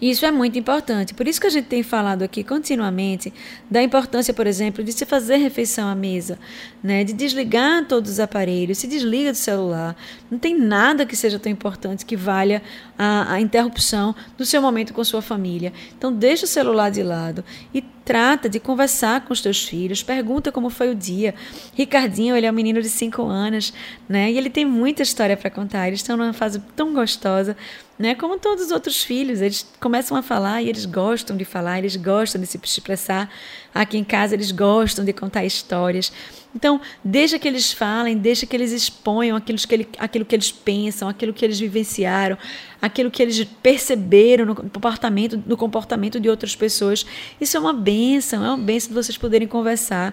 E 0.00 0.10
isso 0.10 0.26
é 0.26 0.30
muito 0.30 0.58
importante. 0.58 1.14
Por 1.14 1.26
isso 1.26 1.40
que 1.40 1.46
a 1.46 1.50
gente 1.50 1.66
tem 1.66 1.82
falado 1.82 2.22
aqui 2.22 2.44
continuamente 2.44 3.32
da 3.70 3.82
importância, 3.82 4.34
por 4.34 4.46
exemplo, 4.46 4.84
de 4.84 4.92
se 4.92 5.06
fazer 5.06 5.36
refeição 5.36 5.88
à 5.88 5.94
mesa, 5.94 6.38
né? 6.82 7.02
de 7.02 7.12
desligar 7.12 7.86
todos 7.86 8.12
os 8.12 8.20
aparelhos, 8.20 8.78
se 8.78 8.86
desliga 8.86 9.32
do 9.32 9.38
celular. 9.38 9.96
Não 10.30 10.38
tem 10.38 10.58
nada 10.58 11.06
que 11.06 11.16
seja 11.16 11.38
tão 11.38 11.50
importante 11.50 12.04
que 12.04 12.16
valha 12.16 12.62
a, 12.98 13.34
a 13.34 13.40
interrupção 13.40 14.14
do 14.36 14.44
seu 14.44 14.60
momento 14.60 14.92
com 14.92 15.02
sua 15.02 15.22
família. 15.22 15.72
Então, 15.96 16.12
deixa 16.12 16.44
o 16.44 16.48
celular 16.48 16.90
de 16.90 17.02
lado 17.02 17.44
e 17.72 17.82
trata 18.04 18.48
de 18.48 18.60
conversar 18.60 19.22
com 19.22 19.32
os 19.32 19.40
teus 19.40 19.64
filhos, 19.64 20.02
pergunta 20.02 20.52
como 20.52 20.70
foi 20.70 20.90
o 20.90 20.94
dia. 20.94 21.34
Ricardinho, 21.74 22.36
ele 22.36 22.46
é 22.46 22.50
um 22.50 22.54
menino 22.54 22.80
de 22.80 22.88
5 22.88 23.22
anos, 23.24 23.72
né? 24.08 24.30
E 24.30 24.38
ele 24.38 24.48
tem 24.48 24.64
muita 24.64 25.02
história 25.02 25.36
para 25.36 25.50
contar. 25.50 25.88
Eles 25.88 26.00
estão 26.00 26.16
numa 26.16 26.32
fase 26.32 26.62
tão 26.76 26.94
gostosa 26.94 27.56
né? 27.98 28.14
Como 28.14 28.38
todos 28.38 28.66
os 28.66 28.70
outros 28.70 29.02
filhos, 29.02 29.40
eles 29.40 29.66
começam 29.86 30.16
a 30.16 30.22
falar 30.22 30.62
e 30.62 30.68
eles 30.68 30.84
gostam 30.84 31.36
de 31.36 31.44
falar, 31.44 31.78
eles 31.78 31.94
gostam 31.94 32.40
de 32.40 32.46
se 32.48 32.58
expressar. 32.60 33.30
Aqui 33.72 33.96
em 33.96 34.02
casa 34.02 34.34
eles 34.34 34.50
gostam 34.50 35.04
de 35.04 35.12
contar 35.12 35.44
histórias. 35.44 36.12
Então, 36.52 36.80
deixa 37.04 37.38
que 37.38 37.46
eles 37.46 37.72
falem, 37.72 38.18
deixa 38.18 38.46
que 38.46 38.56
eles 38.56 38.72
exponham 38.72 39.36
aquilo 39.36 39.56
que, 39.56 39.72
ele, 39.72 39.88
aquilo 39.96 40.24
que 40.24 40.34
eles 40.34 40.50
pensam, 40.50 41.08
aquilo 41.08 41.32
que 41.32 41.44
eles 41.44 41.60
vivenciaram, 41.60 42.36
aquilo 42.82 43.12
que 43.12 43.22
eles 43.22 43.44
perceberam 43.62 44.44
no 44.44 44.56
comportamento, 44.56 45.40
no 45.46 45.56
comportamento 45.56 46.18
de 46.18 46.28
outras 46.28 46.56
pessoas. 46.56 47.06
Isso 47.40 47.56
é 47.56 47.60
uma 47.60 47.72
benção, 47.72 48.44
é 48.44 48.48
uma 48.48 48.58
benção 48.58 48.88
de 48.88 48.94
vocês 48.94 49.16
poderem 49.16 49.46
conversar 49.46 50.12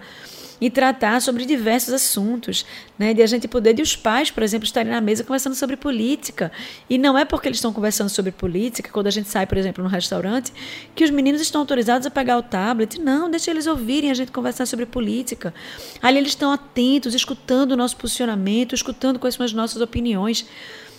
e 0.63 0.69
tratar 0.69 1.21
sobre 1.21 1.45
diversos 1.45 1.93
assuntos, 1.93 2.65
né? 2.97 3.13
De 3.13 3.21
a 3.21 3.25
gente 3.25 3.49
poder, 3.49 3.73
de 3.73 3.81
os 3.81 3.97
pais, 3.97 4.31
por 4.31 4.41
exemplo, 4.41 4.65
estarem 4.65 4.93
na 4.93 5.01
mesa 5.01 5.21
conversando 5.21 5.55
sobre 5.55 5.75
política. 5.75 6.53
E 6.89 6.97
não 6.97 7.17
é 7.17 7.25
porque 7.25 7.49
eles 7.49 7.57
estão 7.57 7.73
conversando 7.73 8.07
sobre 8.07 8.31
política, 8.31 8.89
quando 8.89 9.07
a 9.07 9.11
gente 9.11 9.27
sai, 9.27 9.45
por 9.45 9.57
exemplo, 9.57 9.83
no 9.83 9.89
restaurante, 9.89 10.53
que 10.95 11.03
os 11.03 11.09
meninos 11.09 11.41
estão 11.41 11.59
autorizados 11.59 12.07
a 12.07 12.09
pegar 12.09 12.37
o 12.37 12.41
tablet. 12.41 12.97
Não, 12.97 13.29
deixa 13.29 13.51
eles 13.51 13.67
ouvirem 13.67 14.09
a 14.09 14.13
gente 14.13 14.31
conversar 14.31 14.65
sobre 14.65 14.85
política. 14.85 15.53
Ali 16.01 16.17
eles 16.17 16.29
estão 16.29 16.49
atentos, 16.49 17.13
escutando 17.13 17.73
o 17.73 17.75
nosso 17.75 17.97
posicionamento, 17.97 18.73
escutando 18.73 19.19
quais 19.19 19.35
são 19.35 19.45
as 19.45 19.51
nossas 19.51 19.81
opiniões. 19.81 20.45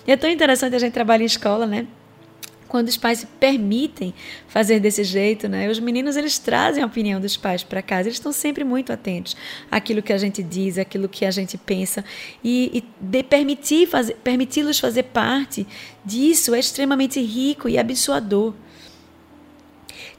E 0.07 0.13
é 0.13 0.17
tão 0.19 0.29
interessante 0.29 0.77
a 0.77 0.79
gente 0.79 0.93
trabalhar 0.93 1.23
em 1.23 1.27
escola, 1.27 1.67
né? 1.67 1.87
Quando 2.75 2.89
os 2.89 2.97
pais 2.97 3.21
se 3.21 3.27
permitem 3.27 4.13
fazer 4.49 4.81
desse 4.81 5.05
jeito, 5.05 5.49
né? 5.49 5.71
Os 5.71 5.79
meninos 5.79 6.17
eles 6.17 6.41
trazem 6.41 6.83
a 6.83 6.87
opinião 6.87 7.21
dos 7.21 7.37
pais 7.37 7.63
para 7.63 7.81
casa, 7.81 8.09
eles 8.09 8.17
estão 8.17 8.33
sempre 8.33 8.65
muito 8.65 8.93
atentos 8.93 9.37
àquilo 9.71 10.03
que 10.03 10.13
a 10.13 10.19
gente 10.19 10.43
diz, 10.43 10.77
àquilo 10.77 11.09
que 11.09 11.25
a 11.25 11.31
gente 11.31 11.57
pensa 11.57 12.05
e, 12.43 12.83
e 13.13 13.23
permitir 13.23 13.87
fazer, 13.87 14.15
permiti-los 14.25 14.81
fazer 14.81 15.05
parte 15.05 15.65
disso 16.05 16.53
é 16.53 16.59
extremamente 16.59 17.21
rico 17.21 17.69
e 17.69 17.79
abençoador. 17.79 18.53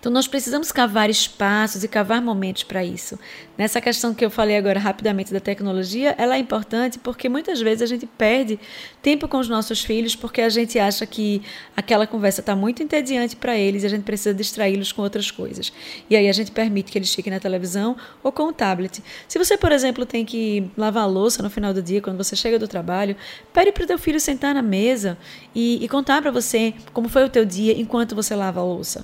Então, 0.05 0.13
nós 0.13 0.27
precisamos 0.27 0.71
cavar 0.71 1.09
espaços 1.09 1.83
e 1.83 1.88
cavar 1.88 2.21
momentos 2.21 2.62
para 2.62 2.85
isso. 2.85 3.17
Nessa 3.57 3.81
questão 3.81 4.13
que 4.13 4.24
eu 4.24 4.29
falei 4.29 4.55
agora 4.55 4.79
rapidamente 4.79 5.33
da 5.33 5.39
tecnologia, 5.39 6.13
ela 6.15 6.35
é 6.35 6.38
importante 6.38 7.00
porque 7.00 7.27
muitas 7.27 7.59
vezes 7.59 7.81
a 7.81 7.88
gente 7.88 8.05
perde 8.05 8.59
tempo 9.01 9.27
com 9.27 9.39
os 9.39 9.50
nossos 9.50 9.83
filhos 9.83 10.15
porque 10.15 10.41
a 10.41 10.50
gente 10.50 10.77
acha 10.77 11.07
que 11.07 11.41
aquela 11.75 12.05
conversa 12.05 12.41
está 12.41 12.55
muito 12.55 12.83
entediante 12.83 13.35
para 13.35 13.57
eles 13.57 13.81
e 13.81 13.88
a 13.88 13.89
gente 13.89 14.03
precisa 14.03 14.31
distraí-los 14.31 14.91
com 14.91 15.01
outras 15.01 15.31
coisas. 15.31 15.74
E 16.07 16.15
aí 16.15 16.29
a 16.29 16.33
gente 16.33 16.51
permite 16.51 16.91
que 16.91 17.00
eles 17.00 17.12
fiquem 17.12 17.33
na 17.33 17.39
televisão 17.39 17.97
ou 18.21 18.31
com 18.31 18.43
o 18.43 18.53
tablet. 18.53 19.01
Se 19.27 19.39
você, 19.39 19.57
por 19.57 19.71
exemplo, 19.71 20.05
tem 20.05 20.24
que 20.24 20.69
lavar 20.77 21.05
a 21.05 21.07
louça 21.07 21.41
no 21.41 21.50
final 21.50 21.74
do 21.74 21.81
dia, 21.81 22.00
quando 22.00 22.17
você 22.17 22.35
chega 22.35 22.59
do 22.59 22.67
trabalho, 22.67 23.15
pede 23.51 23.71
para 23.71 23.85
o 23.85 23.88
teu 23.88 23.97
filho 23.97 24.19
sentar 24.19 24.53
na 24.53 24.62
mesa 24.62 25.17
e, 25.55 25.83
e 25.83 25.89
contar 25.89 26.21
para 26.21 26.29
você 26.29 26.75
como 26.93 27.09
foi 27.09 27.24
o 27.24 27.29
teu 27.29 27.43
dia 27.43 27.74
enquanto 27.74 28.13
você 28.13 28.35
lava 28.35 28.59
a 28.59 28.63
louça. 28.63 29.03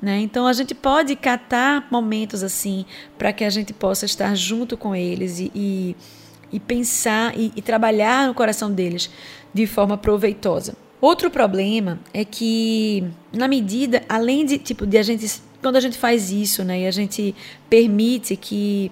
Né? 0.00 0.20
Então 0.20 0.46
a 0.46 0.52
gente 0.52 0.74
pode 0.74 1.14
catar 1.14 1.86
momentos 1.90 2.42
assim 2.42 2.86
para 3.18 3.32
que 3.32 3.44
a 3.44 3.50
gente 3.50 3.72
possa 3.72 4.06
estar 4.06 4.34
junto 4.34 4.76
com 4.76 4.96
eles 4.96 5.38
e, 5.38 5.52
e, 5.54 5.96
e 6.50 6.58
pensar 6.58 7.36
e, 7.36 7.52
e 7.54 7.60
trabalhar 7.60 8.26
no 8.26 8.34
coração 8.34 8.72
deles 8.72 9.10
de 9.52 9.66
forma 9.66 9.98
proveitosa. 9.98 10.74
Outro 11.00 11.30
problema 11.30 11.98
é 12.12 12.24
que, 12.24 13.04
na 13.32 13.48
medida, 13.48 14.02
além 14.08 14.44
de 14.44 14.58
tipo 14.58 14.86
de 14.86 14.98
a 14.98 15.02
gente 15.02 15.26
quando 15.62 15.76
a 15.76 15.80
gente 15.80 15.98
faz 15.98 16.30
isso, 16.30 16.64
né, 16.64 16.80
e 16.80 16.86
a 16.86 16.90
gente 16.90 17.34
permite 17.68 18.34
que 18.34 18.90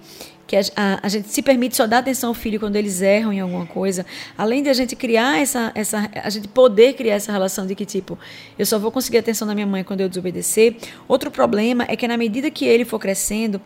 que 0.49 0.57
a, 0.57 0.63
a, 0.75 1.01
a, 1.03 1.09
gente 1.11 1.29
se 1.29 1.43
permite 1.43 1.77
só 1.77 1.87
dar 1.87 1.99
atenção 1.99 2.31
ao 2.31 2.35
filho 2.35 2.59
quando 2.59 2.75
eles 2.75 3.03
erram 3.03 3.31
em 3.31 3.39
alguma 3.39 3.67
coisa, 3.67 4.07
além 4.37 4.63
de 4.63 4.71
a 4.71 4.73
gente 4.73 4.97
criar 4.97 5.39
essa, 5.39 5.71
essa 5.75 6.11
a 6.25 6.31
gente 6.31 6.49
poder 6.49 6.95
criar 6.95 7.17
essa 7.17 7.31
relação 7.31 7.67
de 7.67 7.75
que 7.75 7.85
tipo, 7.85 8.19
eu 8.59 8.65
só 8.65 8.79
vou 8.79 8.91
conseguir 8.91 9.19
atenção 9.19 9.47
da 9.47 9.55
minha 9.55 9.67
mãe 9.67 9.85
quando 9.85 10.01
eu 10.01 10.09
desobedecer. 10.09 10.75
Outro 11.07 11.31
problema 11.31 11.85
é 11.87 11.95
que 11.95 12.09
na 12.09 12.17
medida 12.17 12.51
que 12.51 12.65
ele 12.65 12.87
for 12.87 12.99
crescendo, 12.99 13.61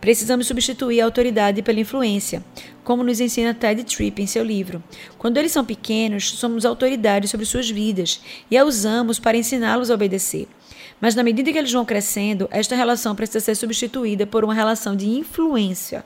precisamos 0.00 0.46
substituir 0.46 1.00
a 1.00 1.06
autoridade 1.06 1.60
pela 1.60 1.80
influência, 1.80 2.44
como 2.84 3.02
nos 3.02 3.18
ensina 3.18 3.52
Ted 3.52 3.82
Tripp 3.82 4.22
em 4.22 4.26
seu 4.28 4.44
livro. 4.44 4.80
Quando 5.18 5.38
eles 5.38 5.50
são 5.50 5.64
pequenos, 5.64 6.30
somos 6.30 6.64
autoridades 6.64 7.32
sobre 7.32 7.46
suas 7.46 7.68
vidas 7.68 8.20
e 8.48 8.56
a 8.56 8.64
usamos 8.64 9.18
para 9.18 9.36
ensiná-los 9.36 9.90
a 9.90 9.94
obedecer. 9.94 10.46
Mas 11.00 11.16
na 11.16 11.24
medida 11.24 11.52
que 11.52 11.58
eles 11.58 11.72
vão 11.72 11.84
crescendo, 11.84 12.48
esta 12.52 12.76
relação 12.76 13.14
precisa 13.16 13.40
ser 13.40 13.56
substituída 13.56 14.24
por 14.24 14.44
uma 14.44 14.54
relação 14.54 14.94
de 14.94 15.08
influência. 15.08 16.04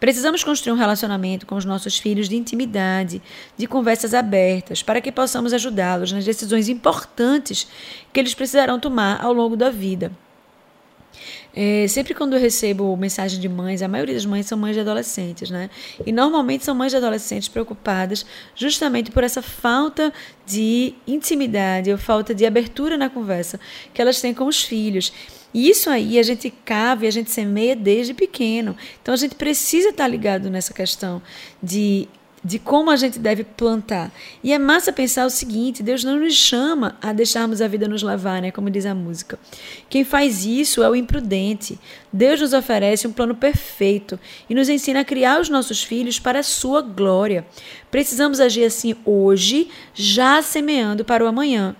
Precisamos 0.00 0.42
construir 0.42 0.72
um 0.72 0.78
relacionamento 0.78 1.46
com 1.46 1.54
os 1.56 1.66
nossos 1.66 1.98
filhos 1.98 2.28
de 2.28 2.34
intimidade, 2.34 3.20
de 3.56 3.66
conversas 3.66 4.14
abertas, 4.14 4.82
para 4.82 5.00
que 5.00 5.12
possamos 5.12 5.52
ajudá-los 5.52 6.10
nas 6.10 6.24
decisões 6.24 6.70
importantes 6.70 7.68
que 8.10 8.18
eles 8.18 8.34
precisarão 8.34 8.80
tomar 8.80 9.22
ao 9.22 9.32
longo 9.34 9.56
da 9.56 9.68
vida. 9.68 10.10
É, 11.54 11.86
sempre 11.88 12.14
quando 12.14 12.34
eu 12.34 12.40
recebo 12.40 12.96
mensagem 12.96 13.40
de 13.40 13.48
mães, 13.48 13.82
a 13.82 13.88
maioria 13.88 14.14
das 14.14 14.24
mães 14.24 14.46
são 14.46 14.56
mães 14.56 14.74
de 14.74 14.80
adolescentes, 14.80 15.50
né? 15.50 15.68
E 16.06 16.12
normalmente 16.12 16.64
são 16.64 16.74
mães 16.74 16.92
de 16.92 16.96
adolescentes 16.96 17.48
preocupadas 17.48 18.24
justamente 18.54 19.10
por 19.10 19.24
essa 19.24 19.42
falta 19.42 20.12
de 20.46 20.94
intimidade 21.06 21.90
ou 21.90 21.98
falta 21.98 22.34
de 22.34 22.46
abertura 22.46 22.96
na 22.96 23.10
conversa 23.10 23.58
que 23.92 24.00
elas 24.00 24.20
têm 24.20 24.32
com 24.32 24.46
os 24.46 24.62
filhos. 24.62 25.12
E 25.52 25.68
isso 25.68 25.90
aí 25.90 26.18
a 26.18 26.22
gente 26.22 26.50
cava 26.64 27.04
e 27.04 27.08
a 27.08 27.10
gente 27.10 27.30
semeia 27.30 27.74
desde 27.74 28.14
pequeno. 28.14 28.76
Então 29.02 29.12
a 29.12 29.16
gente 29.16 29.34
precisa 29.34 29.88
estar 29.88 30.06
ligado 30.06 30.48
nessa 30.48 30.72
questão 30.72 31.20
de 31.62 32.08
de 32.42 32.58
como 32.58 32.90
a 32.90 32.96
gente 32.96 33.18
deve 33.18 33.44
plantar. 33.44 34.10
E 34.42 34.52
é 34.52 34.58
massa 34.58 34.92
pensar 34.92 35.26
o 35.26 35.30
seguinte: 35.30 35.82
Deus 35.82 36.02
não 36.02 36.18
nos 36.18 36.34
chama 36.34 36.96
a 37.00 37.12
deixarmos 37.12 37.60
a 37.60 37.68
vida 37.68 37.86
nos 37.86 38.02
levar, 38.02 38.40
né? 38.40 38.50
Como 38.50 38.70
diz 38.70 38.86
a 38.86 38.94
música. 38.94 39.38
Quem 39.88 40.04
faz 40.04 40.44
isso 40.44 40.82
é 40.82 40.88
o 40.88 40.96
imprudente. 40.96 41.78
Deus 42.12 42.40
nos 42.40 42.52
oferece 42.52 43.06
um 43.06 43.12
plano 43.12 43.34
perfeito 43.34 44.18
e 44.48 44.54
nos 44.54 44.68
ensina 44.68 45.00
a 45.00 45.04
criar 45.04 45.40
os 45.40 45.48
nossos 45.48 45.82
filhos 45.82 46.18
para 46.18 46.40
a 46.40 46.44
sua 46.44 46.80
glória. 46.80 47.46
Precisamos 47.90 48.40
agir 48.40 48.64
assim 48.64 48.96
hoje, 49.04 49.68
já 49.94 50.40
semeando 50.42 51.04
para 51.04 51.24
o 51.24 51.28
amanhã. 51.28 51.76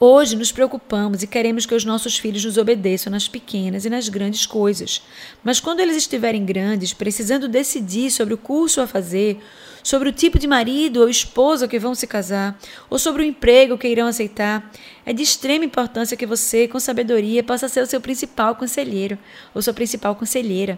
Hoje 0.00 0.34
nos 0.34 0.50
preocupamos 0.50 1.22
e 1.22 1.26
queremos 1.26 1.66
que 1.66 1.74
os 1.74 1.84
nossos 1.84 2.18
filhos 2.18 2.44
nos 2.44 2.58
obedeçam 2.58 3.12
nas 3.12 3.28
pequenas 3.28 3.84
e 3.84 3.90
nas 3.90 4.08
grandes 4.08 4.44
coisas. 4.44 5.00
Mas 5.42 5.60
quando 5.60 5.78
eles 5.78 5.96
estiverem 5.96 6.44
grandes, 6.44 6.92
precisando 6.92 7.46
decidir 7.46 8.10
sobre 8.10 8.34
o 8.34 8.38
curso 8.38 8.80
a 8.80 8.88
fazer, 8.88 9.38
sobre 9.84 10.08
o 10.08 10.12
tipo 10.12 10.36
de 10.36 10.48
marido 10.48 11.00
ou 11.00 11.08
esposa 11.08 11.68
que 11.68 11.78
vão 11.78 11.94
se 11.94 12.08
casar, 12.08 12.58
ou 12.90 12.98
sobre 12.98 13.22
o 13.22 13.24
emprego 13.24 13.78
que 13.78 13.86
irão 13.86 14.08
aceitar, 14.08 14.68
é 15.06 15.12
de 15.12 15.22
extrema 15.22 15.64
importância 15.64 16.16
que 16.16 16.26
você, 16.26 16.66
com 16.66 16.80
sabedoria, 16.80 17.44
possa 17.44 17.68
ser 17.68 17.80
o 17.80 17.86
seu 17.86 18.00
principal 18.00 18.56
conselheiro 18.56 19.16
ou 19.54 19.62
sua 19.62 19.72
principal 19.72 20.16
conselheira, 20.16 20.76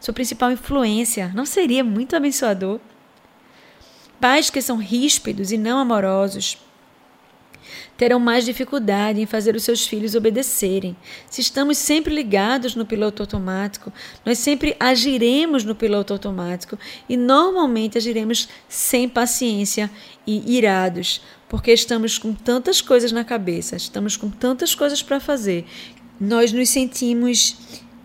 sua 0.00 0.12
principal 0.12 0.50
influência. 0.50 1.30
Não 1.32 1.46
seria 1.46 1.84
muito 1.84 2.16
abençoador? 2.16 2.80
Pais 4.20 4.50
que 4.50 4.60
são 4.60 4.78
ríspidos 4.78 5.52
e 5.52 5.56
não 5.56 5.78
amorosos 5.78 6.58
terão 7.98 8.20
mais 8.20 8.44
dificuldade 8.44 9.20
em 9.20 9.26
fazer 9.26 9.56
os 9.56 9.64
seus 9.64 9.84
filhos 9.84 10.14
obedecerem. 10.14 10.96
Se 11.28 11.40
estamos 11.40 11.76
sempre 11.76 12.14
ligados 12.14 12.76
no 12.76 12.86
piloto 12.86 13.24
automático, 13.24 13.92
nós 14.24 14.38
sempre 14.38 14.76
agiremos 14.78 15.64
no 15.64 15.74
piloto 15.74 16.12
automático 16.12 16.78
e 17.08 17.16
normalmente 17.16 17.98
agiremos 17.98 18.48
sem 18.68 19.08
paciência 19.08 19.90
e 20.24 20.56
irados, 20.56 21.20
porque 21.48 21.72
estamos 21.72 22.18
com 22.18 22.32
tantas 22.32 22.80
coisas 22.80 23.10
na 23.10 23.24
cabeça, 23.24 23.74
estamos 23.74 24.16
com 24.16 24.30
tantas 24.30 24.76
coisas 24.76 25.02
para 25.02 25.18
fazer. 25.18 25.66
Nós 26.20 26.52
nos 26.52 26.68
sentimos 26.68 27.56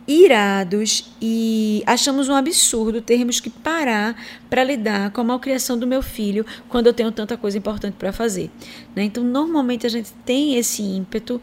irados 0.07 1.13
e 1.21 1.83
achamos 1.85 2.27
um 2.29 2.35
absurdo 2.35 3.01
termos 3.01 3.39
que 3.39 3.49
parar 3.49 4.15
para 4.49 4.63
lidar 4.63 5.11
com 5.11 5.21
a 5.21 5.23
malcriação 5.23 5.77
do 5.77 5.87
meu 5.87 6.01
filho 6.01 6.45
quando 6.67 6.87
eu 6.87 6.93
tenho 6.93 7.11
tanta 7.11 7.37
coisa 7.37 7.57
importante 7.57 7.95
para 7.97 8.11
fazer. 8.11 8.49
Né? 8.95 9.03
Então, 9.03 9.23
normalmente 9.23 9.85
a 9.85 9.89
gente 9.89 10.11
tem 10.25 10.55
esse 10.55 10.81
ímpeto. 10.81 11.41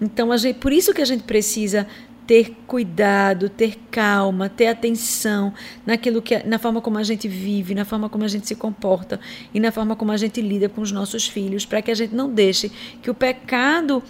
Então, 0.00 0.32
a 0.32 0.36
gente, 0.36 0.56
por 0.58 0.72
isso 0.72 0.94
que 0.94 1.02
a 1.02 1.04
gente 1.04 1.24
precisa 1.24 1.86
ter 2.28 2.54
cuidado, 2.66 3.48
ter 3.48 3.78
calma, 3.90 4.50
ter 4.50 4.66
atenção 4.66 5.50
naquilo 5.86 6.20
que 6.20 6.46
na 6.46 6.58
forma 6.58 6.82
como 6.82 6.98
a 6.98 7.02
gente 7.02 7.26
vive, 7.26 7.74
na 7.74 7.86
forma 7.86 8.10
como 8.10 8.22
a 8.22 8.28
gente 8.28 8.46
se 8.46 8.54
comporta 8.54 9.18
e 9.54 9.58
na 9.58 9.72
forma 9.72 9.96
como 9.96 10.12
a 10.12 10.16
gente 10.18 10.42
lida 10.42 10.68
com 10.68 10.82
os 10.82 10.92
nossos 10.92 11.26
filhos, 11.26 11.64
para 11.64 11.80
que 11.80 11.90
a 11.90 11.94
gente 11.94 12.14
não 12.14 12.30
deixe 12.30 12.70
que 13.00 13.10
o 13.10 13.14
pecado 13.14 14.02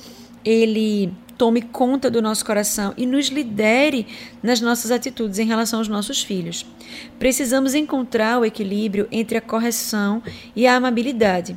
ele 0.45 1.13
tome 1.39 1.63
conta 1.63 2.11
do 2.11 2.21
nosso 2.21 2.45
coração 2.45 2.93
e 2.97 3.07
nos 3.07 3.29
lidere 3.29 4.07
nas 4.43 4.61
nossas 4.61 4.91
atitudes 4.91 5.39
em 5.39 5.47
relação 5.47 5.79
aos 5.79 5.89
nossos 5.89 6.23
filhos. 6.23 6.67
Precisamos 7.19 7.75
encontrar 7.75 8.41
o 8.41 8.45
equilíbrio 8.45 9.07
entre 9.13 9.39
a 9.39 9.41
correção 9.41 10.21
e 10.55 10.67
a 10.67 10.75
amabilidade. 10.75 11.57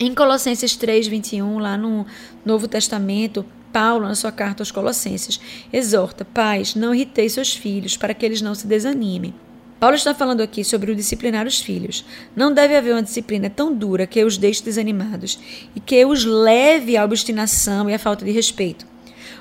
Em 0.00 0.14
Colossenses 0.14 0.76
3:21, 0.76 1.58
lá 1.58 1.76
no 1.76 2.06
Novo 2.44 2.66
Testamento, 2.66 3.44
Paulo, 3.72 4.06
na 4.06 4.14
sua 4.14 4.32
carta 4.32 4.62
aos 4.62 4.70
Colossenses, 4.70 5.40
exorta: 5.72 6.24
Pais, 6.24 6.74
não 6.74 6.94
irriteis 6.94 7.32
seus 7.32 7.54
filhos, 7.54 7.96
para 7.96 8.14
que 8.14 8.24
eles 8.24 8.40
não 8.40 8.54
se 8.54 8.66
desanimem. 8.66 9.34
Paulo 9.82 9.96
está 9.96 10.14
falando 10.14 10.42
aqui 10.42 10.62
sobre 10.62 10.92
o 10.92 10.94
disciplinar 10.94 11.44
os 11.44 11.58
filhos. 11.58 12.04
Não 12.36 12.54
deve 12.54 12.76
haver 12.76 12.92
uma 12.92 13.02
disciplina 13.02 13.50
tão 13.50 13.74
dura 13.74 14.06
que 14.06 14.22
os 14.22 14.38
deixe 14.38 14.62
desanimados 14.62 15.40
e 15.74 15.80
que 15.80 16.04
os 16.04 16.24
leve 16.24 16.96
à 16.96 17.04
obstinação 17.04 17.90
e 17.90 17.94
à 17.94 17.98
falta 17.98 18.24
de 18.24 18.30
respeito. 18.30 18.86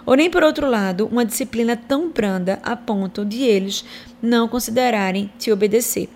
Ou 0.04 0.16
nem, 0.16 0.32
por 0.32 0.42
outro 0.42 0.68
lado, 0.68 1.06
uma 1.06 1.24
disciplina 1.24 1.78
tão 1.78 2.10
branda 2.10 2.58
a 2.64 2.76
ponto 2.76 3.24
de 3.24 3.44
eles 3.44 3.86
não 4.20 4.48
considerarem 4.48 5.32
te 5.38 5.52
obedecer. 5.52 6.10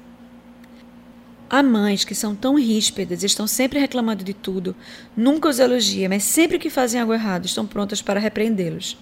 Há 1.47 1.61
mães 1.61 2.03
que 2.03 2.15
são 2.15 2.35
tão 2.35 2.55
ríspidas 2.55 3.23
estão 3.23 3.45
sempre 3.45 3.77
reclamando 3.77 4.23
de 4.23 4.33
tudo, 4.33 4.75
nunca 5.15 5.47
os 5.47 5.59
elogia, 5.59 6.09
mas 6.09 6.23
sempre 6.23 6.57
que 6.57 6.71
fazem 6.71 6.99
algo 6.99 7.13
errado 7.13 7.45
estão 7.45 7.67
prontas 7.67 8.01
para 8.01 8.19
repreendê-los. 8.19 8.97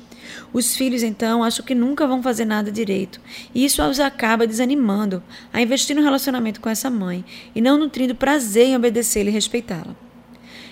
Os 0.52 0.76
filhos, 0.76 1.04
então, 1.04 1.42
acham 1.42 1.66
que 1.66 1.74
nunca 1.74 2.06
vão 2.06 2.22
fazer 2.22 2.44
nada 2.44 2.70
direito, 2.70 3.22
e 3.56 3.64
isso 3.64 3.82
os 3.82 4.00
acaba 4.00 4.46
desanimando 4.46 5.24
a 5.54 5.62
investir 5.62 5.96
no 5.96 6.02
relacionamento 6.02 6.60
com 6.60 6.70
essa 6.70 6.90
mãe 6.90 7.24
e 7.56 7.62
não 7.62 7.78
nutrindo 7.78 8.14
prazer 8.14 8.68
em 8.68 8.76
obedecê-la 8.76 9.30
e 9.30 9.34
respeitá-la. 9.34 9.96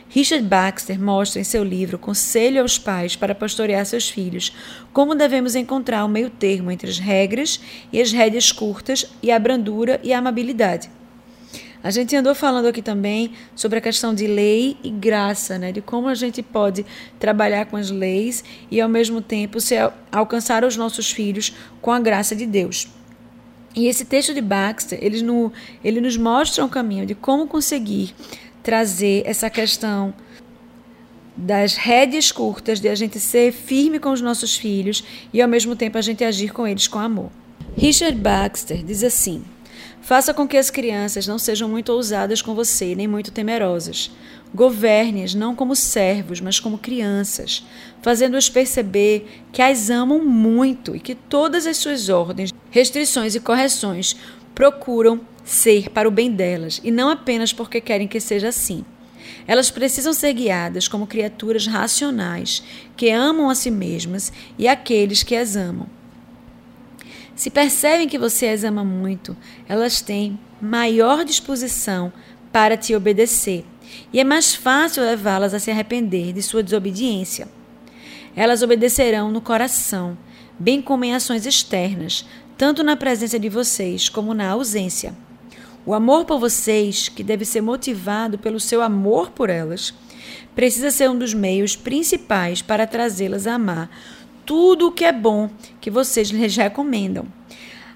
Richard 0.09 0.45
Baxter 0.45 0.99
mostra 1.01 1.39
em 1.39 1.45
seu 1.45 1.63
livro 1.63 1.97
Conselho 1.97 2.61
aos 2.61 2.77
Pais 2.77 3.15
para 3.15 3.33
Pastorear 3.33 3.85
Seus 3.85 4.09
Filhos 4.09 4.53
como 4.91 5.15
devemos 5.15 5.55
encontrar 5.55 6.03
o 6.03 6.09
meio 6.09 6.29
termo 6.29 6.69
entre 6.69 6.89
as 6.89 6.99
regras 6.99 7.61
e 7.93 8.01
as 8.01 8.11
rédeas 8.11 8.51
curtas 8.51 9.05
e 9.23 9.31
a 9.31 9.39
brandura 9.39 10.01
e 10.03 10.11
a 10.11 10.19
amabilidade. 10.19 10.89
A 11.83 11.89
gente 11.89 12.15
andou 12.15 12.35
falando 12.35 12.67
aqui 12.67 12.81
também 12.81 13.31
sobre 13.55 13.79
a 13.79 13.81
questão 13.81 14.13
de 14.13 14.27
lei 14.27 14.77
e 14.83 14.89
graça, 14.89 15.57
né? 15.57 15.71
De 15.71 15.81
como 15.81 16.07
a 16.07 16.15
gente 16.15 16.43
pode 16.43 16.85
trabalhar 17.19 17.65
com 17.65 17.75
as 17.75 17.89
leis 17.89 18.43
e 18.69 18.79
ao 18.79 18.87
mesmo 18.87 19.21
tempo 19.21 19.59
se 19.59 19.75
alcançar 20.11 20.63
os 20.63 20.77
nossos 20.77 21.11
filhos 21.11 21.53
com 21.81 21.91
a 21.91 21.99
graça 21.99 22.35
de 22.35 22.45
Deus. 22.45 22.87
E 23.75 23.87
esse 23.87 24.05
texto 24.05 24.33
de 24.33 24.41
Baxter, 24.41 24.99
ele, 25.01 25.21
no, 25.21 25.51
ele 25.83 26.01
nos 26.01 26.17
mostra 26.17 26.63
um 26.63 26.69
caminho 26.69 27.05
de 27.05 27.15
como 27.15 27.47
conseguir 27.47 28.13
trazer 28.61 29.23
essa 29.25 29.49
questão 29.49 30.13
das 31.35 31.75
rédeas 31.75 32.31
curtas, 32.31 32.79
de 32.79 32.89
a 32.89 32.95
gente 32.95 33.19
ser 33.19 33.51
firme 33.51 33.97
com 33.97 34.11
os 34.11 34.21
nossos 34.21 34.55
filhos 34.55 35.03
e 35.33 35.41
ao 35.41 35.47
mesmo 35.47 35.75
tempo 35.75 35.97
a 35.97 36.01
gente 36.01 36.23
agir 36.23 36.51
com 36.51 36.67
eles 36.67 36.87
com 36.87 36.99
amor. 36.99 37.31
Richard 37.75 38.15
Baxter 38.17 38.83
diz 38.83 39.03
assim: 39.03 39.43
Faça 40.01 40.33
com 40.33 40.47
que 40.47 40.57
as 40.57 40.71
crianças 40.71 41.27
não 41.27 41.37
sejam 41.37 41.69
muito 41.69 41.91
ousadas 41.91 42.41
com 42.41 42.55
você, 42.55 42.95
nem 42.95 43.07
muito 43.07 43.31
temerosas. 43.31 44.09
Governe-as 44.53 45.35
não 45.35 45.55
como 45.55 45.75
servos, 45.75 46.41
mas 46.41 46.59
como 46.59 46.79
crianças, 46.79 47.63
fazendo-as 48.01 48.49
perceber 48.49 49.43
que 49.53 49.61
as 49.61 49.89
amam 49.89 50.25
muito 50.25 50.95
e 50.95 50.99
que 50.99 51.13
todas 51.15 51.67
as 51.67 51.77
suas 51.77 52.09
ordens, 52.09 52.51
restrições 52.71 53.35
e 53.35 53.39
correções 53.39 54.15
procuram 54.55 55.21
ser 55.45 55.89
para 55.89 56.07
o 56.07 56.11
bem 56.11 56.31
delas 56.31 56.81
e 56.83 56.91
não 56.91 57.07
apenas 57.09 57.53
porque 57.53 57.79
querem 57.79 58.07
que 58.07 58.19
seja 58.19 58.49
assim. 58.49 58.83
Elas 59.47 59.71
precisam 59.71 60.13
ser 60.13 60.33
guiadas 60.33 60.87
como 60.87 61.07
criaturas 61.07 61.67
racionais 61.67 62.63
que 62.97 63.09
amam 63.09 63.49
a 63.49 63.55
si 63.55 63.71
mesmas 63.71 64.33
e 64.57 64.67
aqueles 64.67 65.23
que 65.23 65.35
as 65.35 65.55
amam. 65.55 65.87
Se 67.41 67.49
percebem 67.49 68.07
que 68.07 68.19
você 68.19 68.49
as 68.49 68.63
ama 68.63 68.85
muito, 68.85 69.35
elas 69.67 69.99
têm 69.99 70.39
maior 70.61 71.25
disposição 71.25 72.13
para 72.51 72.77
te 72.77 72.93
obedecer 72.93 73.65
e 74.13 74.19
é 74.19 74.23
mais 74.23 74.53
fácil 74.53 75.03
levá-las 75.03 75.51
a 75.51 75.57
se 75.57 75.71
arrepender 75.71 76.33
de 76.33 76.43
sua 76.43 76.61
desobediência. 76.61 77.47
Elas 78.35 78.61
obedecerão 78.61 79.31
no 79.31 79.41
coração, 79.41 80.15
bem 80.59 80.83
como 80.83 81.03
em 81.03 81.15
ações 81.15 81.47
externas, 81.47 82.27
tanto 82.55 82.83
na 82.83 82.95
presença 82.95 83.39
de 83.39 83.49
vocês 83.49 84.07
como 84.07 84.35
na 84.35 84.47
ausência. 84.47 85.17
O 85.83 85.95
amor 85.95 86.25
por 86.25 86.39
vocês, 86.39 87.09
que 87.09 87.23
deve 87.23 87.43
ser 87.43 87.61
motivado 87.61 88.37
pelo 88.37 88.59
seu 88.59 88.83
amor 88.83 89.31
por 89.31 89.49
elas, 89.49 89.95
precisa 90.53 90.91
ser 90.91 91.09
um 91.09 91.17
dos 91.17 91.33
meios 91.33 91.75
principais 91.75 92.61
para 92.61 92.85
trazê-las 92.85 93.47
a 93.47 93.55
amar 93.55 93.89
tudo 94.45 94.87
o 94.87 94.91
que 94.91 95.05
é 95.05 95.11
bom 95.11 95.49
que 95.79 95.89
vocês 95.89 96.29
lhes 96.29 96.55
recomendam. 96.55 97.25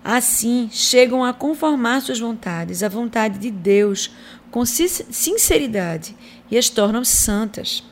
Assim, 0.03 0.69
chegam 0.71 1.23
a 1.23 1.33
conformar 1.33 2.01
suas 2.01 2.19
vontades 2.19 2.83
à 2.83 2.89
vontade 2.89 3.39
de 3.39 3.49
Deus 3.49 4.11
com 4.51 4.63
sinceridade 4.65 6.15
e 6.49 6.57
as 6.57 6.69
tornam 6.69 7.03
santas. 7.03 7.83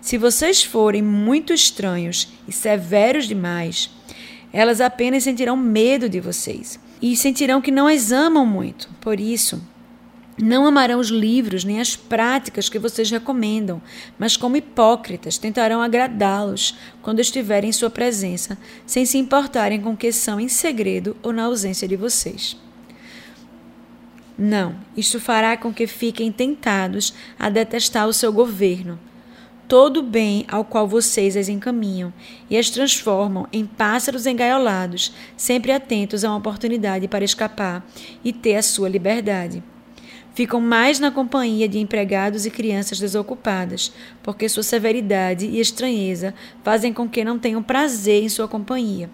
Se 0.00 0.16
vocês 0.16 0.62
forem 0.62 1.02
muito 1.02 1.52
estranhos 1.52 2.28
e 2.48 2.52
severos 2.52 3.28
demais, 3.28 3.90
elas 4.52 4.80
apenas 4.80 5.24
sentirão 5.24 5.56
medo 5.56 6.08
de 6.08 6.18
vocês 6.18 6.80
e 7.02 7.14
sentirão 7.14 7.60
que 7.60 7.70
não 7.70 7.86
as 7.86 8.10
amam 8.10 8.46
muito. 8.46 8.88
Por 9.00 9.20
isso, 9.20 9.62
não 10.42 10.66
amarão 10.66 10.98
os 10.98 11.08
livros 11.08 11.64
nem 11.64 11.80
as 11.80 11.96
práticas 11.96 12.68
que 12.68 12.78
vocês 12.78 13.10
recomendam, 13.10 13.82
mas 14.18 14.36
como 14.36 14.56
hipócritas 14.56 15.38
tentarão 15.38 15.82
agradá-los 15.82 16.76
quando 17.02 17.20
estiverem 17.20 17.70
em 17.70 17.72
sua 17.72 17.90
presença, 17.90 18.56
sem 18.86 19.04
se 19.04 19.18
importarem 19.18 19.80
com 19.80 19.92
o 19.92 19.96
que 19.96 20.12
são 20.12 20.40
em 20.40 20.48
segredo 20.48 21.16
ou 21.22 21.32
na 21.32 21.44
ausência 21.44 21.86
de 21.86 21.96
vocês. 21.96 22.56
Não, 24.38 24.74
isto 24.96 25.20
fará 25.20 25.56
com 25.56 25.74
que 25.74 25.86
fiquem 25.86 26.32
tentados 26.32 27.12
a 27.38 27.50
detestar 27.50 28.08
o 28.08 28.12
seu 28.12 28.32
governo, 28.32 28.98
todo 29.68 29.98
o 29.98 30.02
bem 30.02 30.46
ao 30.48 30.64
qual 30.64 30.88
vocês 30.88 31.36
as 31.36 31.48
encaminham, 31.50 32.12
e 32.48 32.56
as 32.56 32.70
transformam 32.70 33.46
em 33.52 33.66
pássaros 33.66 34.26
engaiolados, 34.26 35.12
sempre 35.36 35.72
atentos 35.72 36.24
a 36.24 36.30
uma 36.30 36.38
oportunidade 36.38 37.06
para 37.06 37.24
escapar 37.24 37.86
e 38.24 38.32
ter 38.32 38.56
a 38.56 38.62
sua 38.62 38.88
liberdade. 38.88 39.62
Ficam 40.34 40.60
mais 40.60 41.00
na 41.00 41.10
companhia 41.10 41.68
de 41.68 41.78
empregados 41.78 42.46
e 42.46 42.50
crianças 42.50 43.00
desocupadas, 43.00 43.92
porque 44.22 44.48
sua 44.48 44.62
severidade 44.62 45.46
e 45.46 45.60
estranheza 45.60 46.34
fazem 46.62 46.92
com 46.92 47.08
que 47.08 47.24
não 47.24 47.38
tenham 47.38 47.62
prazer 47.62 48.22
em 48.22 48.28
sua 48.28 48.46
companhia. 48.46 49.10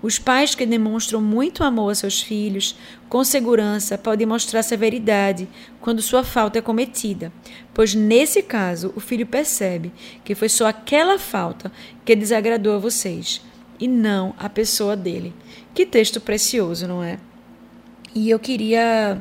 Os 0.00 0.18
pais 0.18 0.54
que 0.54 0.64
demonstram 0.64 1.20
muito 1.20 1.64
amor 1.64 1.90
a 1.90 1.94
seus 1.94 2.22
filhos, 2.22 2.76
com 3.08 3.24
segurança, 3.24 3.98
podem 3.98 4.26
mostrar 4.26 4.62
severidade 4.62 5.48
quando 5.80 6.02
sua 6.02 6.22
falta 6.22 6.58
é 6.58 6.62
cometida, 6.62 7.32
pois 7.74 7.94
nesse 7.94 8.42
caso 8.42 8.92
o 8.94 9.00
filho 9.00 9.26
percebe 9.26 9.92
que 10.24 10.36
foi 10.36 10.48
só 10.48 10.66
aquela 10.66 11.18
falta 11.18 11.72
que 12.04 12.14
desagradou 12.14 12.74
a 12.74 12.78
vocês 12.78 13.40
e 13.80 13.88
não 13.88 14.34
a 14.38 14.48
pessoa 14.48 14.96
dele. 14.96 15.34
Que 15.74 15.84
texto 15.84 16.20
precioso, 16.20 16.86
não 16.86 17.02
é? 17.02 17.18
E 18.14 18.30
eu 18.30 18.38
queria 18.38 19.18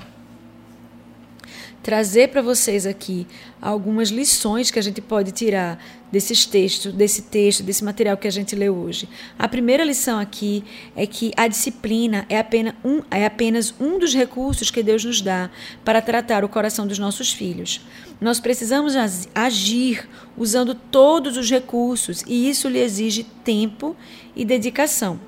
trazer 1.88 2.28
para 2.28 2.42
vocês 2.42 2.86
aqui 2.86 3.26
algumas 3.62 4.10
lições 4.10 4.70
que 4.70 4.78
a 4.78 4.82
gente 4.82 5.00
pode 5.00 5.32
tirar 5.32 5.82
desses 6.12 6.46
textos, 6.46 6.92
desse 6.92 7.22
texto, 7.22 7.64
desse 7.64 7.82
material 7.82 8.18
que 8.18 8.28
a 8.28 8.32
gente 8.32 8.58
leu 8.58 8.76
hoje. 8.76 9.08
A 9.40 9.48
primeira 9.48 9.86
lição 9.86 10.20
aqui 10.20 10.66
é 10.98 11.08
que 11.08 11.32
a 11.38 11.48
disciplina 11.48 12.26
é 12.28 12.40
apenas 12.40 12.74
um, 12.84 13.02
é 13.10 13.26
apenas 13.26 13.74
um 13.80 13.98
dos 13.98 14.14
recursos 14.14 14.70
que 14.70 14.84
Deus 14.84 15.06
nos 15.06 15.22
dá 15.22 15.50
para 15.86 16.02
tratar 16.02 16.44
o 16.44 16.50
coração 16.50 16.86
dos 16.86 17.00
nossos 17.00 17.32
filhos. 17.32 17.80
Nós 18.20 18.38
precisamos 18.38 18.94
agir 19.34 20.10
usando 20.36 20.76
todos 20.76 21.38
os 21.38 21.50
recursos 21.50 22.22
e 22.28 22.50
isso 22.50 22.68
lhe 22.68 22.80
exige 22.80 23.24
tempo 23.46 23.96
e 24.36 24.44
dedicação. 24.44 25.27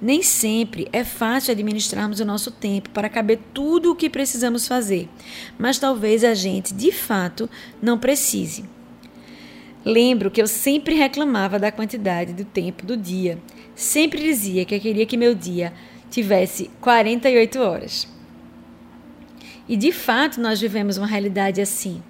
Nem 0.00 0.22
sempre 0.22 0.88
é 0.92 1.02
fácil 1.04 1.52
administrarmos 1.52 2.20
o 2.20 2.24
nosso 2.24 2.50
tempo 2.50 2.90
para 2.90 3.08
caber 3.08 3.38
tudo 3.52 3.92
o 3.92 3.96
que 3.96 4.08
precisamos 4.08 4.68
fazer, 4.68 5.08
mas 5.58 5.78
talvez 5.78 6.22
a 6.24 6.34
gente, 6.34 6.72
de 6.74 6.92
fato, 6.92 7.48
não 7.82 7.98
precise. 7.98 8.64
Lembro 9.84 10.30
que 10.30 10.42
eu 10.42 10.46
sempre 10.46 10.94
reclamava 10.94 11.58
da 11.58 11.72
quantidade 11.72 12.32
do 12.32 12.44
tempo 12.44 12.84
do 12.84 12.96
dia. 12.96 13.38
Sempre 13.74 14.22
dizia 14.22 14.64
que 14.64 14.74
eu 14.74 14.80
queria 14.80 15.06
que 15.06 15.16
meu 15.16 15.34
dia 15.34 15.72
tivesse 16.10 16.70
48 16.80 17.58
horas. 17.60 18.08
E 19.68 19.76
de 19.76 19.92
fato 19.92 20.40
nós 20.40 20.60
vivemos 20.60 20.96
uma 20.96 21.06
realidade 21.06 21.60
assim. 21.60 22.02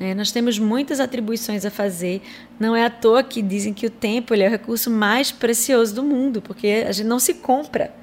Né? 0.00 0.14
Nós 0.14 0.32
temos 0.32 0.58
muitas 0.58 0.98
atribuições 0.98 1.66
a 1.66 1.70
fazer. 1.70 2.22
Não 2.58 2.74
é 2.74 2.86
à 2.86 2.90
toa 2.90 3.22
que 3.22 3.42
dizem 3.42 3.74
que 3.74 3.86
o 3.86 3.90
tempo 3.90 4.34
é 4.34 4.46
o 4.46 4.50
recurso 4.50 4.90
mais 4.90 5.30
precioso 5.30 5.94
do 5.94 6.02
mundo, 6.02 6.40
porque 6.40 6.84
a 6.88 6.90
gente 6.90 7.06
não 7.06 7.18
se 7.18 7.34
compra. 7.34 7.94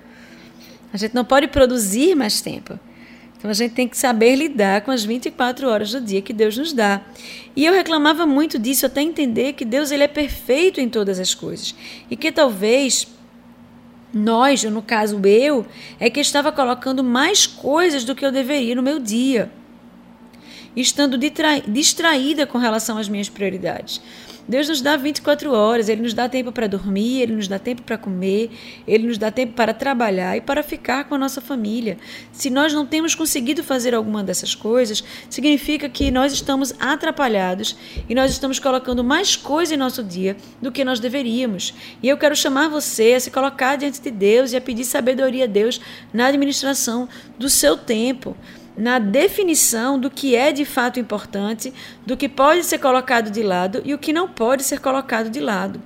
A 0.94 0.98
gente 0.98 1.16
não 1.16 1.26
pode 1.26 1.48
produzir 1.48 2.16
mais 2.16 2.40
tempo. 2.40 2.80
Então 3.38 3.52
a 3.52 3.54
gente 3.54 3.74
tem 3.74 3.88
que 3.88 3.98
saber 3.98 4.36
lidar 4.36 4.82
com 4.82 4.92
as 4.92 5.04
24 5.04 5.68
horas 5.68 5.92
do 5.92 6.02
dia 6.02 6.22
que 6.22 6.34
Deus 6.34 6.58
nos 6.58 6.72
dá. 6.72 7.02
E 7.56 7.66
eu 7.66 7.74
reclamava 7.74 8.26
muito 8.26 8.58
disso 8.58 8.86
até 8.86 9.02
entender 9.02 9.54
que 9.54 9.66
Deus 9.66 9.92
ele 9.92 10.04
é 10.04 10.08
perfeito 10.08 10.80
em 10.80 10.90
todas 10.90 11.20
as 11.20 11.34
coisas 11.34 11.76
e 12.10 12.16
que 12.16 12.32
talvez 12.32 13.08
nós, 14.12 14.64
no 14.64 14.82
caso 14.82 15.20
eu, 15.26 15.68
é 16.00 16.10
que 16.10 16.20
estava 16.20 16.52
colocando 16.52 17.04
mais 17.04 17.46
coisas 17.46 18.04
do 18.04 18.16
que 18.16 18.26
eu 18.26 18.32
deveria 18.32 18.74
no 18.74 18.82
meu 18.82 18.98
dia 19.00 19.52
estando 20.82 21.18
distraída 21.68 22.46
com 22.46 22.58
relação 22.58 22.98
às 22.98 23.10
minhas 23.10 23.30
prioridades. 23.30 24.02
Deus 24.48 24.70
nos 24.70 24.80
dá 24.80 24.96
24 24.96 25.52
horas, 25.52 25.90
Ele 25.90 26.04
nos 26.04 26.14
dá 26.14 26.30
tempo 26.30 26.54
para 26.54 26.68
dormir, 26.68 27.22
Ele 27.22 27.36
nos 27.36 27.50
dá 27.50 27.60
tempo 27.60 27.82
para 27.82 27.98
comer, 27.98 28.50
Ele 28.88 29.06
nos 29.06 29.18
dá 29.18 29.30
tempo 29.30 29.52
para 29.54 29.74
trabalhar 29.74 30.38
e 30.38 30.42
para 30.42 30.64
ficar 30.64 31.04
com 31.04 31.16
a 31.16 31.18
nossa 31.18 31.42
família. 31.42 31.98
Se 32.32 32.50
nós 32.50 32.72
não 32.72 32.86
temos 32.86 33.14
conseguido 33.14 33.62
fazer 33.62 33.94
alguma 33.94 34.24
dessas 34.24 34.56
coisas, 34.56 35.04
significa 35.30 35.90
que 35.90 36.10
nós 36.10 36.32
estamos 36.32 36.74
atrapalhados 36.80 37.76
e 38.08 38.16
nós 38.16 38.32
estamos 38.32 38.58
colocando 38.58 39.04
mais 39.04 39.36
coisa 39.36 39.74
em 39.74 39.78
nosso 39.78 40.02
dia 40.02 40.38
do 40.62 40.72
que 40.72 40.86
nós 40.86 41.02
deveríamos. 41.02 41.74
E 42.02 42.08
eu 42.08 42.18
quero 42.18 42.36
chamar 42.36 42.70
você 42.70 43.16
a 43.16 43.20
se 43.20 43.30
colocar 43.30 43.76
diante 43.76 44.00
de 44.00 44.12
Deus 44.12 44.54
e 44.54 44.56
a 44.56 44.62
pedir 44.62 44.86
sabedoria 44.86 45.44
a 45.44 45.48
Deus 45.48 45.82
na 46.14 46.28
administração 46.28 47.10
do 47.38 47.50
seu 47.50 47.76
tempo 47.76 48.34
na 48.78 49.00
definição 49.00 50.00
do 50.00 50.10
que 50.10 50.36
é 50.36 50.52
de 50.52 50.64
fato 50.64 51.00
importante, 51.00 51.74
do 52.06 52.16
que 52.16 52.30
pode 52.30 52.64
ser 52.64 52.78
colocado 52.78 53.32
de 53.32 53.42
lado 53.42 53.82
e 53.84 53.94
o 53.94 53.98
que 53.98 54.14
não 54.14 54.28
pode 54.28 54.64
ser 54.64 54.80
colocado 54.80 55.30
de 55.30 55.40
lado. 55.40 55.82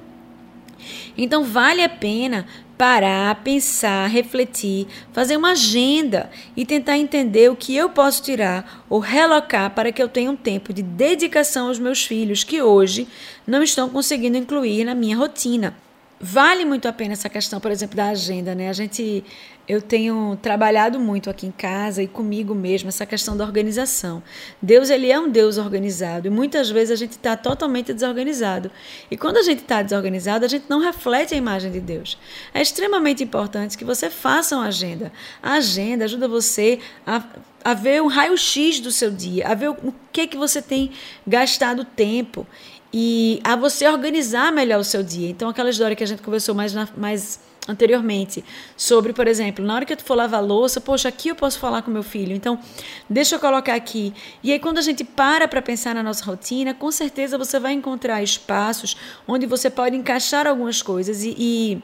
Então, 1.17 1.43
vale 1.43 1.84
a 1.84 1.89
pena 1.89 2.45
parar, 2.77 3.43
pensar, 3.43 4.08
refletir, 4.08 4.88
fazer 5.13 5.38
uma 5.38 5.51
agenda 5.51 6.32
e 6.58 6.65
tentar 6.65 6.97
entender 6.97 7.51
o 7.51 7.56
que 7.56 7.75
eu 7.75 7.89
posso 7.89 8.23
tirar 8.23 8.84
ou 8.89 8.99
relocar 8.99 9.69
para 9.69 9.91
que 9.91 10.01
eu 10.01 10.10
tenha 10.10 10.32
um 10.32 10.36
tempo 10.36 10.73
de 10.73 10.82
dedicação 10.82 11.67
aos 11.67 11.77
meus 11.77 12.04
filhos 12.04 12.43
que 12.43 12.60
hoje 12.60 13.08
não 13.45 13.62
estão 13.62 13.88
conseguindo 13.88 14.36
incluir 14.36 14.84
na 14.84 14.95
minha 14.95 15.15
rotina. 15.15 15.75
Vale 16.23 16.65
muito 16.65 16.88
a 16.88 16.93
pena 16.93 17.13
essa 17.13 17.29
questão, 17.29 17.60
por 17.60 17.71
exemplo, 17.71 17.95
da 17.95 18.10
agenda, 18.10 18.53
né? 18.53 18.69
A 18.69 18.73
gente 18.73 19.23
eu 19.67 19.81
tenho 19.81 20.38
trabalhado 20.41 20.99
muito 20.99 21.29
aqui 21.29 21.47
em 21.47 21.51
casa 21.51 22.03
e 22.03 22.07
comigo 22.07 22.53
mesmo 22.53 22.89
essa 22.89 23.05
questão 23.05 23.38
da 23.38 23.45
organização. 23.45 24.21
Deus 24.62 24.89
ele 24.89 25.10
é 25.10 25.19
um 25.19 25.29
Deus 25.29 25.57
organizado 25.57 26.27
e 26.27 26.29
muitas 26.29 26.69
vezes 26.69 26.91
a 26.91 26.95
gente 26.95 27.12
está 27.13 27.38
totalmente 27.38 27.93
desorganizado. 27.93 28.69
E 29.10 29.15
quando 29.15 29.38
a 29.38 29.43
gente 29.43 29.60
está 29.62 29.81
desorganizado, 29.81 30.45
a 30.45 30.47
gente 30.47 30.65
não 30.67 30.79
reflete 30.79 31.34
a 31.34 31.38
imagem 31.38 31.71
de 31.71 31.79
Deus. 31.79 32.17
É 32.53 32.62
extremamente 32.62 33.23
importante 33.23 33.77
que 33.77 33.86
você 33.86 34.10
faça 34.10 34.55
uma 34.57 34.67
agenda. 34.67 35.12
A 35.41 35.53
agenda 35.53 36.05
ajuda 36.05 36.27
você 36.27 36.79
a, 37.07 37.23
a 37.63 37.73
ver 37.73 38.01
um 38.01 38.07
raio-x 38.07 38.79
do 38.79 38.91
seu 38.91 39.10
dia, 39.10 39.47
a 39.47 39.53
ver 39.53 39.69
o, 39.69 39.93
que 40.12 40.27
que 40.27 40.38
você 40.38 40.62
tem 40.62 40.91
gastado 41.25 41.86
tempo 41.86 42.45
e 42.93 43.39
a 43.43 43.56
você 43.56 43.88
organizar 43.88 44.51
melhor 44.51 44.80
o 44.80 44.84
seu 44.84 45.04
dia. 45.04 45.30
Então 45.30 45.49
aquela 45.49 45.69
história 45.69 45.95
que 45.95 46.04
a 46.04 46.08
gente 46.08 46.21
conversou 46.21 46.54
mais 46.54 46.73
na, 46.73 46.88
mais 46.97 47.39
anteriormente 47.67 48.43
sobre, 48.75 49.13
por 49.13 49.27
exemplo, 49.27 49.63
na 49.63 49.75
hora 49.75 49.86
que 49.86 49.95
tu 49.95 50.04
for 50.04 50.15
lavar 50.15 50.41
a 50.41 50.43
louça, 50.43 50.82
poxa, 50.82 51.10
aqui 51.10 51.30
eu 51.30 51.36
posso 51.36 51.60
falar 51.60 51.84
com 51.84 51.91
meu 51.91 52.04
filho. 52.04 52.36
Então, 52.36 52.60
deixa 53.10 53.36
eu 53.36 53.39
colocar 53.39 53.75
aqui. 53.75 54.13
E 54.43 54.51
aí 54.51 54.60
quando 54.60 54.80
a 54.80 54.82
gente 54.82 55.04
para 55.04 55.47
para 55.47 55.62
pensar 55.62 55.93
na 55.95 56.04
nossa 56.04 56.25
rotina, 56.25 56.73
com 56.73 56.91
certeza 56.91 57.38
você 57.38 57.60
vai 57.60 57.73
encontrar 57.73 58.21
espaços 58.23 58.97
onde 59.27 59.45
você 59.45 59.69
pode 59.69 59.95
encaixar 59.95 60.47
algumas 60.47 60.82
coisas 60.82 61.23
e, 61.23 61.36
e, 61.38 61.84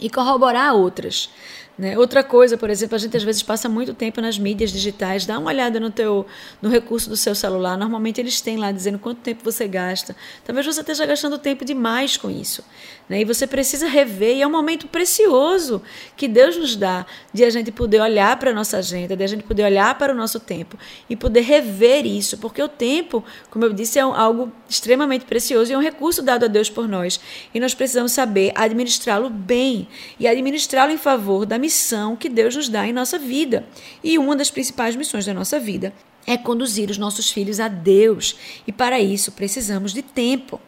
e 0.00 0.10
corroborar 0.10 0.74
outras. 0.74 1.28
Né? 1.76 1.98
Outra 1.98 2.22
coisa, 2.22 2.56
por 2.56 2.70
exemplo, 2.70 2.94
a 2.94 2.98
gente 2.98 3.16
às 3.16 3.24
vezes 3.24 3.42
passa 3.42 3.68
muito 3.68 3.94
tempo 3.94 4.20
nas 4.20 4.38
mídias 4.38 4.70
digitais. 4.70 5.26
Dá 5.26 5.38
uma 5.38 5.50
olhada 5.50 5.80
no 5.80 5.90
teu 5.90 6.24
no 6.62 6.68
recurso 6.68 7.08
do 7.08 7.16
seu 7.16 7.34
celular. 7.34 7.76
Normalmente 7.76 8.20
eles 8.20 8.40
têm 8.40 8.56
lá 8.56 8.70
dizendo 8.70 8.96
quanto 8.96 9.20
tempo 9.20 9.42
você 9.44 9.66
gasta. 9.66 10.14
Talvez 10.44 10.64
você 10.64 10.80
esteja 10.80 11.04
gastando 11.04 11.36
tempo 11.36 11.64
demais 11.64 12.16
com 12.16 12.30
isso. 12.30 12.62
Né? 13.08 13.22
E 13.22 13.24
você 13.24 13.44
precisa 13.44 13.88
rever. 13.88 14.36
E 14.36 14.42
é 14.42 14.46
um 14.46 14.52
momento 14.52 14.86
precioso 14.86 15.82
que 16.16 16.28
Deus 16.28 16.56
nos 16.56 16.76
dá 16.76 17.04
de 17.32 17.44
a 17.44 17.50
gente 17.50 17.72
poder 17.72 18.00
olhar 18.00 18.38
para 18.38 18.52
a 18.52 18.54
nossa 18.54 18.78
agenda, 18.78 19.16
de 19.16 19.24
a 19.24 19.26
gente 19.26 19.42
poder 19.42 19.64
olhar 19.64 19.98
para 19.98 20.12
o 20.12 20.16
nosso 20.16 20.38
tempo 20.38 20.78
e 21.10 21.16
poder 21.16 21.40
rever 21.40 22.06
isso. 22.06 22.38
Porque 22.38 22.62
o 22.62 22.68
tempo, 22.68 23.24
como 23.50 23.64
eu 23.64 23.72
disse, 23.72 23.98
é 23.98 24.02
algo 24.02 24.52
extremamente 24.68 25.24
precioso 25.24 25.72
e 25.72 25.74
é 25.74 25.78
um 25.78 25.82
recurso 25.82 26.22
dado 26.22 26.44
a 26.44 26.48
Deus 26.48 26.70
por 26.70 26.86
nós. 26.86 27.18
E 27.52 27.58
nós 27.58 27.74
precisamos 27.74 28.12
saber 28.12 28.52
administrá-lo 28.54 29.28
bem 29.28 29.88
e 30.20 30.28
administrá-lo 30.28 30.92
em 30.92 30.98
favor 30.98 31.44
da 31.44 31.63
missão 31.64 32.14
que 32.14 32.28
Deus 32.28 32.54
nos 32.54 32.68
dá 32.68 32.86
em 32.86 32.92
nossa 32.92 33.18
vida. 33.18 33.64
E 34.02 34.18
uma 34.18 34.36
das 34.36 34.50
principais 34.50 34.94
missões 34.94 35.24
da 35.24 35.32
nossa 35.32 35.58
vida 35.58 35.92
é 36.26 36.36
conduzir 36.36 36.90
os 36.90 36.98
nossos 36.98 37.30
filhos 37.30 37.58
a 37.58 37.68
Deus. 37.68 38.36
E 38.66 38.72
para 38.72 39.00
isso 39.00 39.32
precisamos 39.32 39.92
de 39.92 40.02
tempo. 40.02 40.60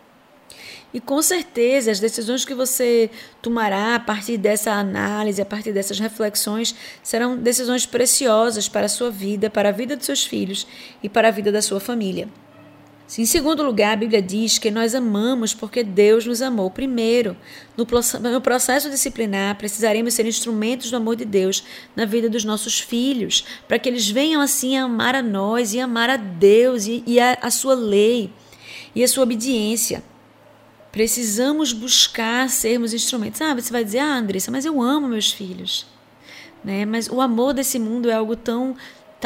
E 0.95 1.01
com 1.01 1.21
certeza 1.21 1.91
as 1.91 2.01
decisões 2.01 2.45
que 2.47 2.55
você 2.55 3.11
tomará 3.43 3.97
a 3.97 4.01
partir 4.01 4.39
dessa 4.39 4.73
análise, 4.73 5.43
a 5.43 5.45
partir 5.45 5.73
dessas 5.73 5.99
reflexões, 5.99 6.75
serão 7.03 7.37
decisões 7.37 7.85
preciosas 7.85 8.67
para 8.67 8.87
a 8.87 8.89
sua 8.89 9.11
vida, 9.11 9.51
para 9.51 9.69
a 9.69 9.73
vida 9.73 9.97
dos 9.97 10.07
seus 10.07 10.25
filhos 10.25 10.67
e 11.03 11.09
para 11.09 11.29
a 11.29 11.31
vida 11.31 11.53
da 11.53 11.61
sua 11.61 11.81
família. 11.81 12.29
Em 13.19 13.25
segundo 13.25 13.63
lugar, 13.63 13.93
a 13.93 13.97
Bíblia 13.97 14.21
diz 14.21 14.59
que 14.59 14.71
nós 14.71 14.95
amamos 14.95 15.55
porque 15.55 15.85
Deus 15.85 16.27
nos 16.27 16.43
amou 16.43 16.71
primeiro. 16.71 17.37
No 17.77 18.41
processo 18.41 18.91
disciplinar, 18.91 19.57
precisaremos 19.57 20.13
ser 20.13 20.27
instrumentos 20.27 20.91
do 20.91 20.97
amor 20.97 21.15
de 21.15 21.25
Deus 21.25 21.63
na 21.95 22.05
vida 22.05 22.29
dos 22.29 22.45
nossos 22.45 22.81
filhos, 22.81 23.45
para 23.69 23.79
que 23.79 23.89
eles 23.89 24.11
venham 24.11 24.43
assim 24.43 24.77
a 24.77 24.85
amar 24.85 25.15
a 25.15 25.23
nós 25.23 25.73
e 25.73 25.81
amar 25.81 26.11
a 26.11 26.17
Deus 26.17 26.87
e, 26.87 27.03
e 27.07 27.21
a, 27.21 27.39
a 27.41 27.51
sua 27.51 27.75
lei 27.75 28.31
e 28.95 29.05
a 29.05 29.09
sua 29.09 29.23
obediência. 29.23 30.03
Precisamos 30.91 31.73
buscar 31.73 32.51
sermos 32.51 32.93
instrumentos. 32.93 33.41
Ah, 33.41 33.55
você 33.55 33.71
vai 33.71 33.85
dizer, 33.85 34.01
ah, 34.01 34.17
Andressa, 34.17 34.51
mas 34.51 34.65
eu 34.65 34.83
amo 34.83 35.09
meus 35.09 35.31
filhos. 35.31 35.87
Né? 36.65 36.85
Mas 36.85 37.09
o 37.09 37.21
amor 37.21 37.55
desse 37.55 37.79
mundo 37.79 38.11
é 38.11 38.15
algo 38.15 38.35
tão 38.35 38.75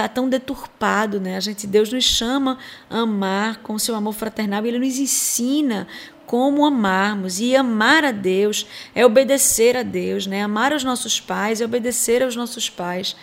tá 0.03 0.09
tão 0.09 0.29
deturpado, 0.29 1.21
né? 1.21 1.37
A 1.37 1.41
gente 1.41 1.67
Deus 1.67 1.93
nos 1.93 2.05
chama 2.05 2.59
a 2.89 3.01
amar 3.01 3.59
com 3.59 3.79
seu 3.79 3.95
amor 3.95 4.15
fraternal 4.15 4.65
e 4.65 4.69
ele 4.69 4.79
nos 4.79 4.99
ensina 4.99 5.87
como 6.27 6.65
amarmos 6.65 7.41
e 7.41 7.57
amar 7.57 8.05
a 8.05 8.13
Deus 8.13 8.67
é 8.95 9.05
obedecer 9.05 9.77
a 9.77 9.83
Deus, 9.83 10.27
né? 10.27 10.43
Amar 10.43 10.73
os 10.73 10.85
nossos 10.85 11.21
pais 11.21 11.61
é 11.61 11.65
obedecer 11.65 12.23
aos 12.23 12.37
nossos 12.37 12.71
pais. 12.71 13.17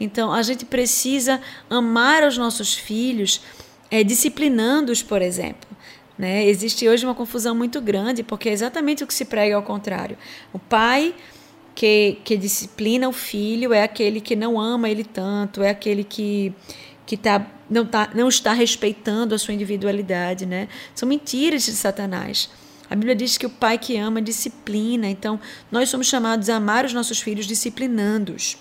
Então, 0.00 0.32
a 0.32 0.42
gente 0.42 0.64
precisa 0.64 1.40
amar 1.68 2.22
os 2.24 2.38
nossos 2.38 2.74
filhos, 2.74 3.40
é, 3.90 4.04
disciplinando-os, 4.04 5.02
por 5.02 5.22
exemplo. 5.22 5.68
Né? 6.16 6.46
Existe 6.46 6.88
hoje 6.88 7.04
uma 7.04 7.14
confusão 7.14 7.54
muito 7.54 7.80
grande, 7.80 8.22
porque 8.22 8.48
é 8.48 8.52
exatamente 8.52 9.04
o 9.04 9.06
que 9.06 9.14
se 9.14 9.24
prega 9.24 9.54
ao 9.54 9.62
contrário. 9.62 10.18
O 10.52 10.58
pai 10.58 11.14
que, 11.78 12.18
que 12.24 12.36
disciplina 12.36 13.08
o 13.08 13.12
filho 13.12 13.72
é 13.72 13.84
aquele 13.84 14.20
que 14.20 14.34
não 14.34 14.60
ama 14.60 14.90
ele 14.90 15.04
tanto, 15.04 15.62
é 15.62 15.70
aquele 15.70 16.02
que, 16.02 16.52
que 17.06 17.16
tá, 17.16 17.46
não, 17.70 17.86
tá, 17.86 18.10
não 18.16 18.26
está 18.26 18.52
respeitando 18.52 19.32
a 19.32 19.38
sua 19.38 19.54
individualidade, 19.54 20.44
né? 20.44 20.66
São 20.92 21.08
mentiras 21.08 21.64
de 21.66 21.70
Satanás. 21.70 22.50
A 22.90 22.96
Bíblia 22.96 23.14
diz 23.14 23.38
que 23.38 23.46
o 23.46 23.50
pai 23.50 23.78
que 23.78 23.96
ama 23.96 24.20
disciplina, 24.20 25.06
então 25.06 25.38
nós 25.70 25.88
somos 25.88 26.08
chamados 26.08 26.50
a 26.50 26.56
amar 26.56 26.84
os 26.84 26.92
nossos 26.92 27.20
filhos 27.20 27.46
disciplinando-os. 27.46 28.58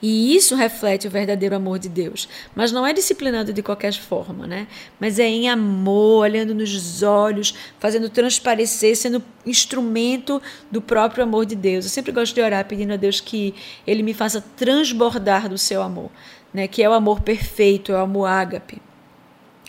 E 0.00 0.34
isso 0.36 0.54
reflete 0.54 1.06
o 1.06 1.10
verdadeiro 1.10 1.54
amor 1.54 1.78
de 1.78 1.88
Deus. 1.88 2.28
Mas 2.54 2.72
não 2.72 2.86
é 2.86 2.92
disciplinando 2.92 3.52
de 3.52 3.62
qualquer 3.62 3.92
forma, 3.92 4.46
né? 4.46 4.66
Mas 5.00 5.18
é 5.18 5.26
em 5.26 5.48
amor, 5.48 6.22
olhando 6.22 6.54
nos 6.54 7.02
olhos, 7.02 7.54
fazendo 7.78 8.08
transparecer, 8.08 8.96
sendo 8.96 9.22
instrumento 9.46 10.40
do 10.70 10.80
próprio 10.80 11.24
amor 11.24 11.46
de 11.46 11.54
Deus. 11.54 11.84
Eu 11.84 11.90
sempre 11.90 12.12
gosto 12.12 12.34
de 12.34 12.40
orar 12.40 12.64
pedindo 12.66 12.92
a 12.92 12.96
Deus 12.96 13.20
que 13.20 13.54
Ele 13.86 14.02
me 14.02 14.14
faça 14.14 14.40
transbordar 14.56 15.48
do 15.48 15.58
seu 15.58 15.82
amor, 15.82 16.10
né? 16.52 16.66
Que 16.66 16.82
é 16.82 16.88
o 16.88 16.92
amor 16.92 17.20
perfeito, 17.20 17.92
é 17.92 17.94
o 17.96 17.98
amor 17.98 18.26
ágape. 18.26 18.80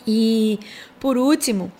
E, 0.05 0.59
por 0.99 1.17
último, 1.17 1.71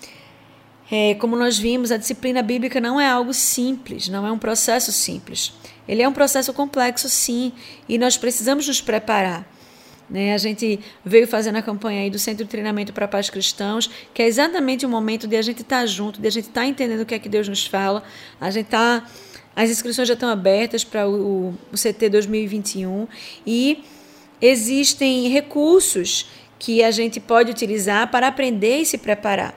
é, 0.92 1.16
como 1.16 1.36
nós 1.36 1.58
vimos, 1.58 1.92
a 1.92 1.98
disciplina 1.98 2.42
bíblica 2.42 2.80
não 2.80 3.00
é 3.00 3.08
algo 3.08 3.34
simples, 3.34 4.08
não 4.10 4.28
é 4.28 4.32
um 4.32 4.38
processo 4.38 4.92
simples. 4.92 5.54
Ele 5.88 6.02
é 6.02 6.08
um 6.08 6.14
processo 6.14 6.54
complexo, 6.54 7.10
sim, 7.10 7.52
e 7.88 7.98
nós 7.98 8.18
precisamos 8.18 8.68
nos 8.68 8.82
preparar. 8.82 9.46
Né? 10.10 10.34
A 10.34 10.38
gente 10.38 10.80
veio 11.04 11.28
fazendo 11.28 11.58
a 11.58 11.62
campanha 11.62 12.02
aí 12.02 12.10
do 12.10 12.20
Centro 12.20 12.44
de 12.44 12.50
Treinamento 12.50 12.94
para 12.94 13.08
Pais 13.08 13.30
Cristãos, 13.30 13.90
que 14.14 14.22
é 14.22 14.28
exatamente 14.28 14.86
o 14.86 14.90
momento 14.90 15.28
de 15.28 15.36
a 15.36 15.42
gente 15.42 15.62
estar 15.62 15.82
tá 15.82 15.86
junto, 15.86 16.22
de 16.22 16.28
a 16.28 16.32
gente 16.32 16.48
estar 16.50 16.62
tá 16.62 16.68
entendendo 16.68 17.02
o 17.02 17.06
que 17.06 17.16
é 17.16 17.20
que 17.20 17.30
Deus 17.30 17.48
nos 17.48 17.66
fala. 17.66 18.04
A 18.40 18.52
gente 18.52 18.66
está. 18.66 19.06
As 19.56 19.70
inscrições 19.70 20.08
já 20.08 20.16
estão 20.16 20.30
abertas 20.30 20.84
para 20.84 21.08
o, 21.08 21.54
o 21.72 21.78
CT 21.78 22.10
2021 22.10 23.08
e 23.46 23.84
existem 24.42 25.30
recursos 25.30 26.28
que 26.58 26.84
a 26.84 26.90
gente 26.90 27.20
pode 27.20 27.52
utilizar 27.52 28.10
para 28.10 28.28
aprender 28.28 28.80
e 28.80 28.86
se 28.86 28.98
preparar. 28.98 29.56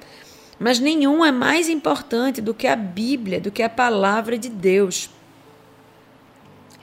Mas 0.58 0.78
nenhum 0.78 1.24
é 1.24 1.32
mais 1.32 1.68
importante 1.68 2.40
do 2.40 2.52
que 2.52 2.66
a 2.66 2.76
Bíblia, 2.76 3.40
do 3.40 3.50
que 3.50 3.62
a 3.62 3.70
palavra 3.70 4.36
de 4.36 4.48
Deus. 4.48 5.08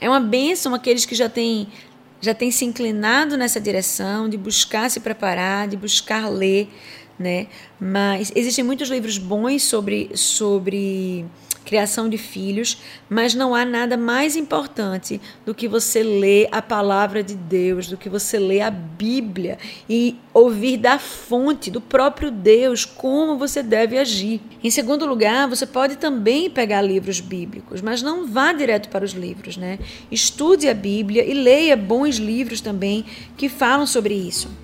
É 0.04 0.10
uma 0.10 0.20
bênção 0.20 0.76
aqueles 0.76 1.06
que 1.06 1.16
já 1.16 1.30
têm, 1.30 1.66
já 2.20 2.34
têm 2.34 2.52
se 2.52 2.66
inclinado 2.66 3.38
nessa 3.38 3.58
direção, 3.62 4.28
de 4.28 4.36
buscar 4.36 4.92
se 4.92 5.00
preparar, 5.00 5.66
de 5.66 5.78
buscar 5.78 6.28
ler, 6.28 6.68
né? 7.18 7.48
Mas 7.80 8.30
existem 8.36 8.66
muitos 8.66 8.90
livros 8.90 9.18
bons 9.18 9.64
sobre, 9.64 10.12
sobre 10.14 11.26
criação 11.64 12.08
de 12.08 12.18
filhos, 12.18 12.78
mas 13.10 13.34
não 13.34 13.56
há 13.56 13.66
nada 13.66 13.98
mais 13.98 14.36
importante 14.36 15.20
do 15.46 15.56
que 15.56 15.68
você 15.68 16.04
ler 16.04 16.48
a 16.52 16.62
palavra 16.62 17.24
de 17.24 17.36
Deus, 17.36 17.88
do 17.88 17.98
que 17.98 18.10
você 18.10 18.38
ler 18.38 18.62
a 18.62 18.72
Bíblia 18.72 19.58
e 19.90 20.16
ouvir 20.34 20.78
da 20.78 21.00
fonte, 21.00 21.72
do 21.72 21.82
próprio 21.82 22.30
Deus, 22.30 22.86
como 22.86 23.38
você 23.38 23.64
deve 23.64 23.98
agir. 23.98 24.42
Em 24.64 24.70
segundo 24.70 25.06
lugar, 25.06 25.48
você 25.48 25.66
pode 25.66 25.98
também 25.98 26.50
pegar 26.50 26.82
livros 26.82 27.20
bíblicos, 27.20 27.82
mas 27.82 28.02
não 28.02 28.28
vá 28.28 28.54
direto 28.54 28.90
para 28.90 29.06
os 29.06 29.12
livros, 29.12 29.58
né? 29.58 29.80
Estude 30.12 30.68
a 30.68 30.74
Bíblia 30.74 31.24
e 31.26 31.34
leia 31.34 31.76
bons 31.76 32.18
livros 32.18 32.62
também 32.62 33.06
que 33.38 33.50
falam 33.50 33.88
sobre 33.88 34.14
isso. 34.14 34.63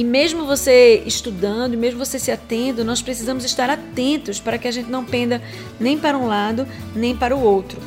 E 0.00 0.04
mesmo 0.04 0.46
você 0.46 1.02
estudando, 1.04 1.76
mesmo 1.76 2.02
você 2.02 2.18
se 2.18 2.30
atendo, 2.30 2.82
nós 2.82 3.02
precisamos 3.02 3.44
estar 3.44 3.68
atentos 3.68 4.40
para 4.40 4.56
que 4.56 4.66
a 4.66 4.70
gente 4.70 4.90
não 4.90 5.04
penda 5.04 5.42
nem 5.78 5.98
para 5.98 6.16
um 6.16 6.26
lado, 6.26 6.66
nem 6.96 7.14
para 7.14 7.36
o 7.36 7.42
outro. 7.42 7.78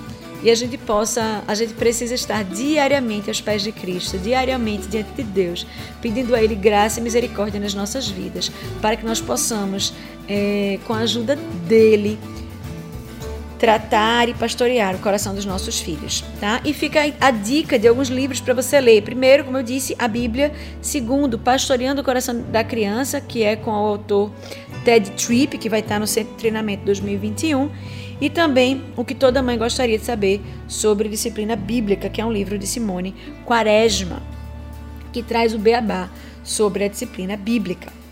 E 0.44 0.52
a 0.52 0.54
gente 0.54 0.78
possa, 0.78 1.44
a 1.48 1.56
gente 1.56 1.74
precisa 1.74 2.14
estar 2.14 2.44
diariamente 2.44 3.32
aos 3.32 3.42
pés 3.42 3.64
de 3.64 3.72
Cristo, 3.72 4.20
diariamente 4.20 4.88
diante 4.88 5.12
de 5.14 5.24
Deus, 5.24 5.66
pedindo 6.04 6.36
a 6.36 6.44
Ele 6.44 6.54
graça 6.54 7.00
e 7.00 7.04
misericórdia 7.04 7.60
nas 7.60 7.74
nossas 7.74 8.08
vidas, 8.08 8.52
para 8.80 8.96
que 8.96 9.04
nós 9.04 9.20
possamos, 9.20 9.92
é, 10.30 10.78
com 10.86 10.94
a 10.94 11.00
ajuda 11.00 11.36
dEle, 11.68 12.20
tratar 13.64 14.28
e 14.28 14.34
pastorear 14.34 14.94
o 14.94 15.00
coração 15.00 15.34
dos 15.34 15.46
nossos 15.46 15.80
filhos, 15.80 16.22
tá? 16.38 16.60
E 16.66 16.74
fica 16.74 17.00
a 17.18 17.32
dica 17.32 17.80
de 17.80 17.88
alguns 17.88 18.10
livros 18.10 18.42
para 18.42 18.54
você 18.54 18.78
ler. 18.82 19.02
Primeiro, 19.04 19.46
como 19.46 19.58
eu 19.58 19.64
disse, 19.64 19.96
a 19.98 20.06
Bíblia. 20.06 20.52
Segundo, 20.82 21.40
Pastoreando 21.40 22.02
o 22.02 22.04
Coração 22.04 22.42
da 22.52 22.62
Criança, 22.62 23.22
que 23.22 23.42
é 23.42 23.56
com 23.56 23.72
o 23.72 23.74
autor 23.74 24.34
Ted 24.84 25.12
Tripp, 25.12 25.58
que 25.58 25.70
vai 25.70 25.80
estar 25.80 25.98
no 25.98 26.06
Centro 26.06 26.34
de 26.34 26.40
Treinamento 26.40 26.84
2021. 26.84 27.72
E 28.20 28.30
também 28.30 28.84
o 28.98 29.06
que 29.06 29.16
toda 29.16 29.42
mãe 29.42 29.58
gostaria 29.58 29.98
de 29.98 30.04
saber 30.04 30.42
sobre 30.68 31.08
disciplina 31.08 31.56
bíblica, 31.56 32.10
que 32.10 32.20
é 32.20 32.26
um 32.26 32.34
livro 32.34 32.60
de 32.60 32.68
Simone 32.68 33.16
Quaresma, 33.46 34.22
que 35.14 35.24
traz 35.24 35.54
o 35.54 35.58
beabá 35.58 36.10
sobre 36.44 36.84
a 36.84 36.90
disciplina 36.90 37.38
bíblica. 37.38 38.03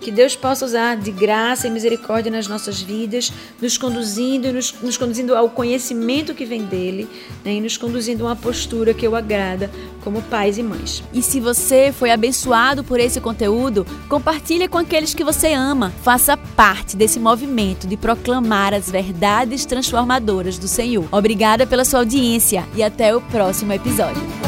Que 0.00 0.10
Deus 0.10 0.36
possa 0.36 0.64
usar 0.64 0.96
de 0.96 1.10
graça 1.10 1.66
e 1.66 1.70
misericórdia 1.70 2.30
nas 2.30 2.46
nossas 2.46 2.80
vidas, 2.80 3.32
nos 3.60 3.76
conduzindo, 3.76 4.52
nos, 4.52 4.72
nos 4.80 4.96
conduzindo 4.96 5.34
ao 5.34 5.50
conhecimento 5.50 6.34
que 6.34 6.44
vem 6.44 6.62
dele 6.62 7.08
né, 7.44 7.54
e 7.54 7.60
nos 7.60 7.76
conduzindo 7.76 8.24
a 8.24 8.30
uma 8.30 8.36
postura 8.36 8.94
que 8.94 9.06
o 9.06 9.16
agrada 9.16 9.70
como 10.02 10.22
pais 10.22 10.58
e 10.58 10.62
mães. 10.62 11.02
E 11.12 11.22
se 11.22 11.40
você 11.40 11.92
foi 11.92 12.10
abençoado 12.10 12.82
por 12.82 12.98
esse 12.98 13.20
conteúdo, 13.20 13.86
compartilhe 14.08 14.68
com 14.68 14.78
aqueles 14.78 15.14
que 15.14 15.24
você 15.24 15.52
ama. 15.52 15.92
Faça 16.02 16.36
parte 16.36 16.96
desse 16.96 17.20
movimento 17.20 17.86
de 17.86 17.96
proclamar 17.96 18.72
as 18.72 18.90
verdades 18.90 19.66
transformadoras 19.66 20.58
do 20.58 20.68
Senhor. 20.68 21.06
Obrigada 21.12 21.66
pela 21.66 21.84
sua 21.84 22.00
audiência 22.00 22.64
e 22.74 22.82
até 22.82 23.14
o 23.14 23.20
próximo 23.20 23.72
episódio. 23.72 24.47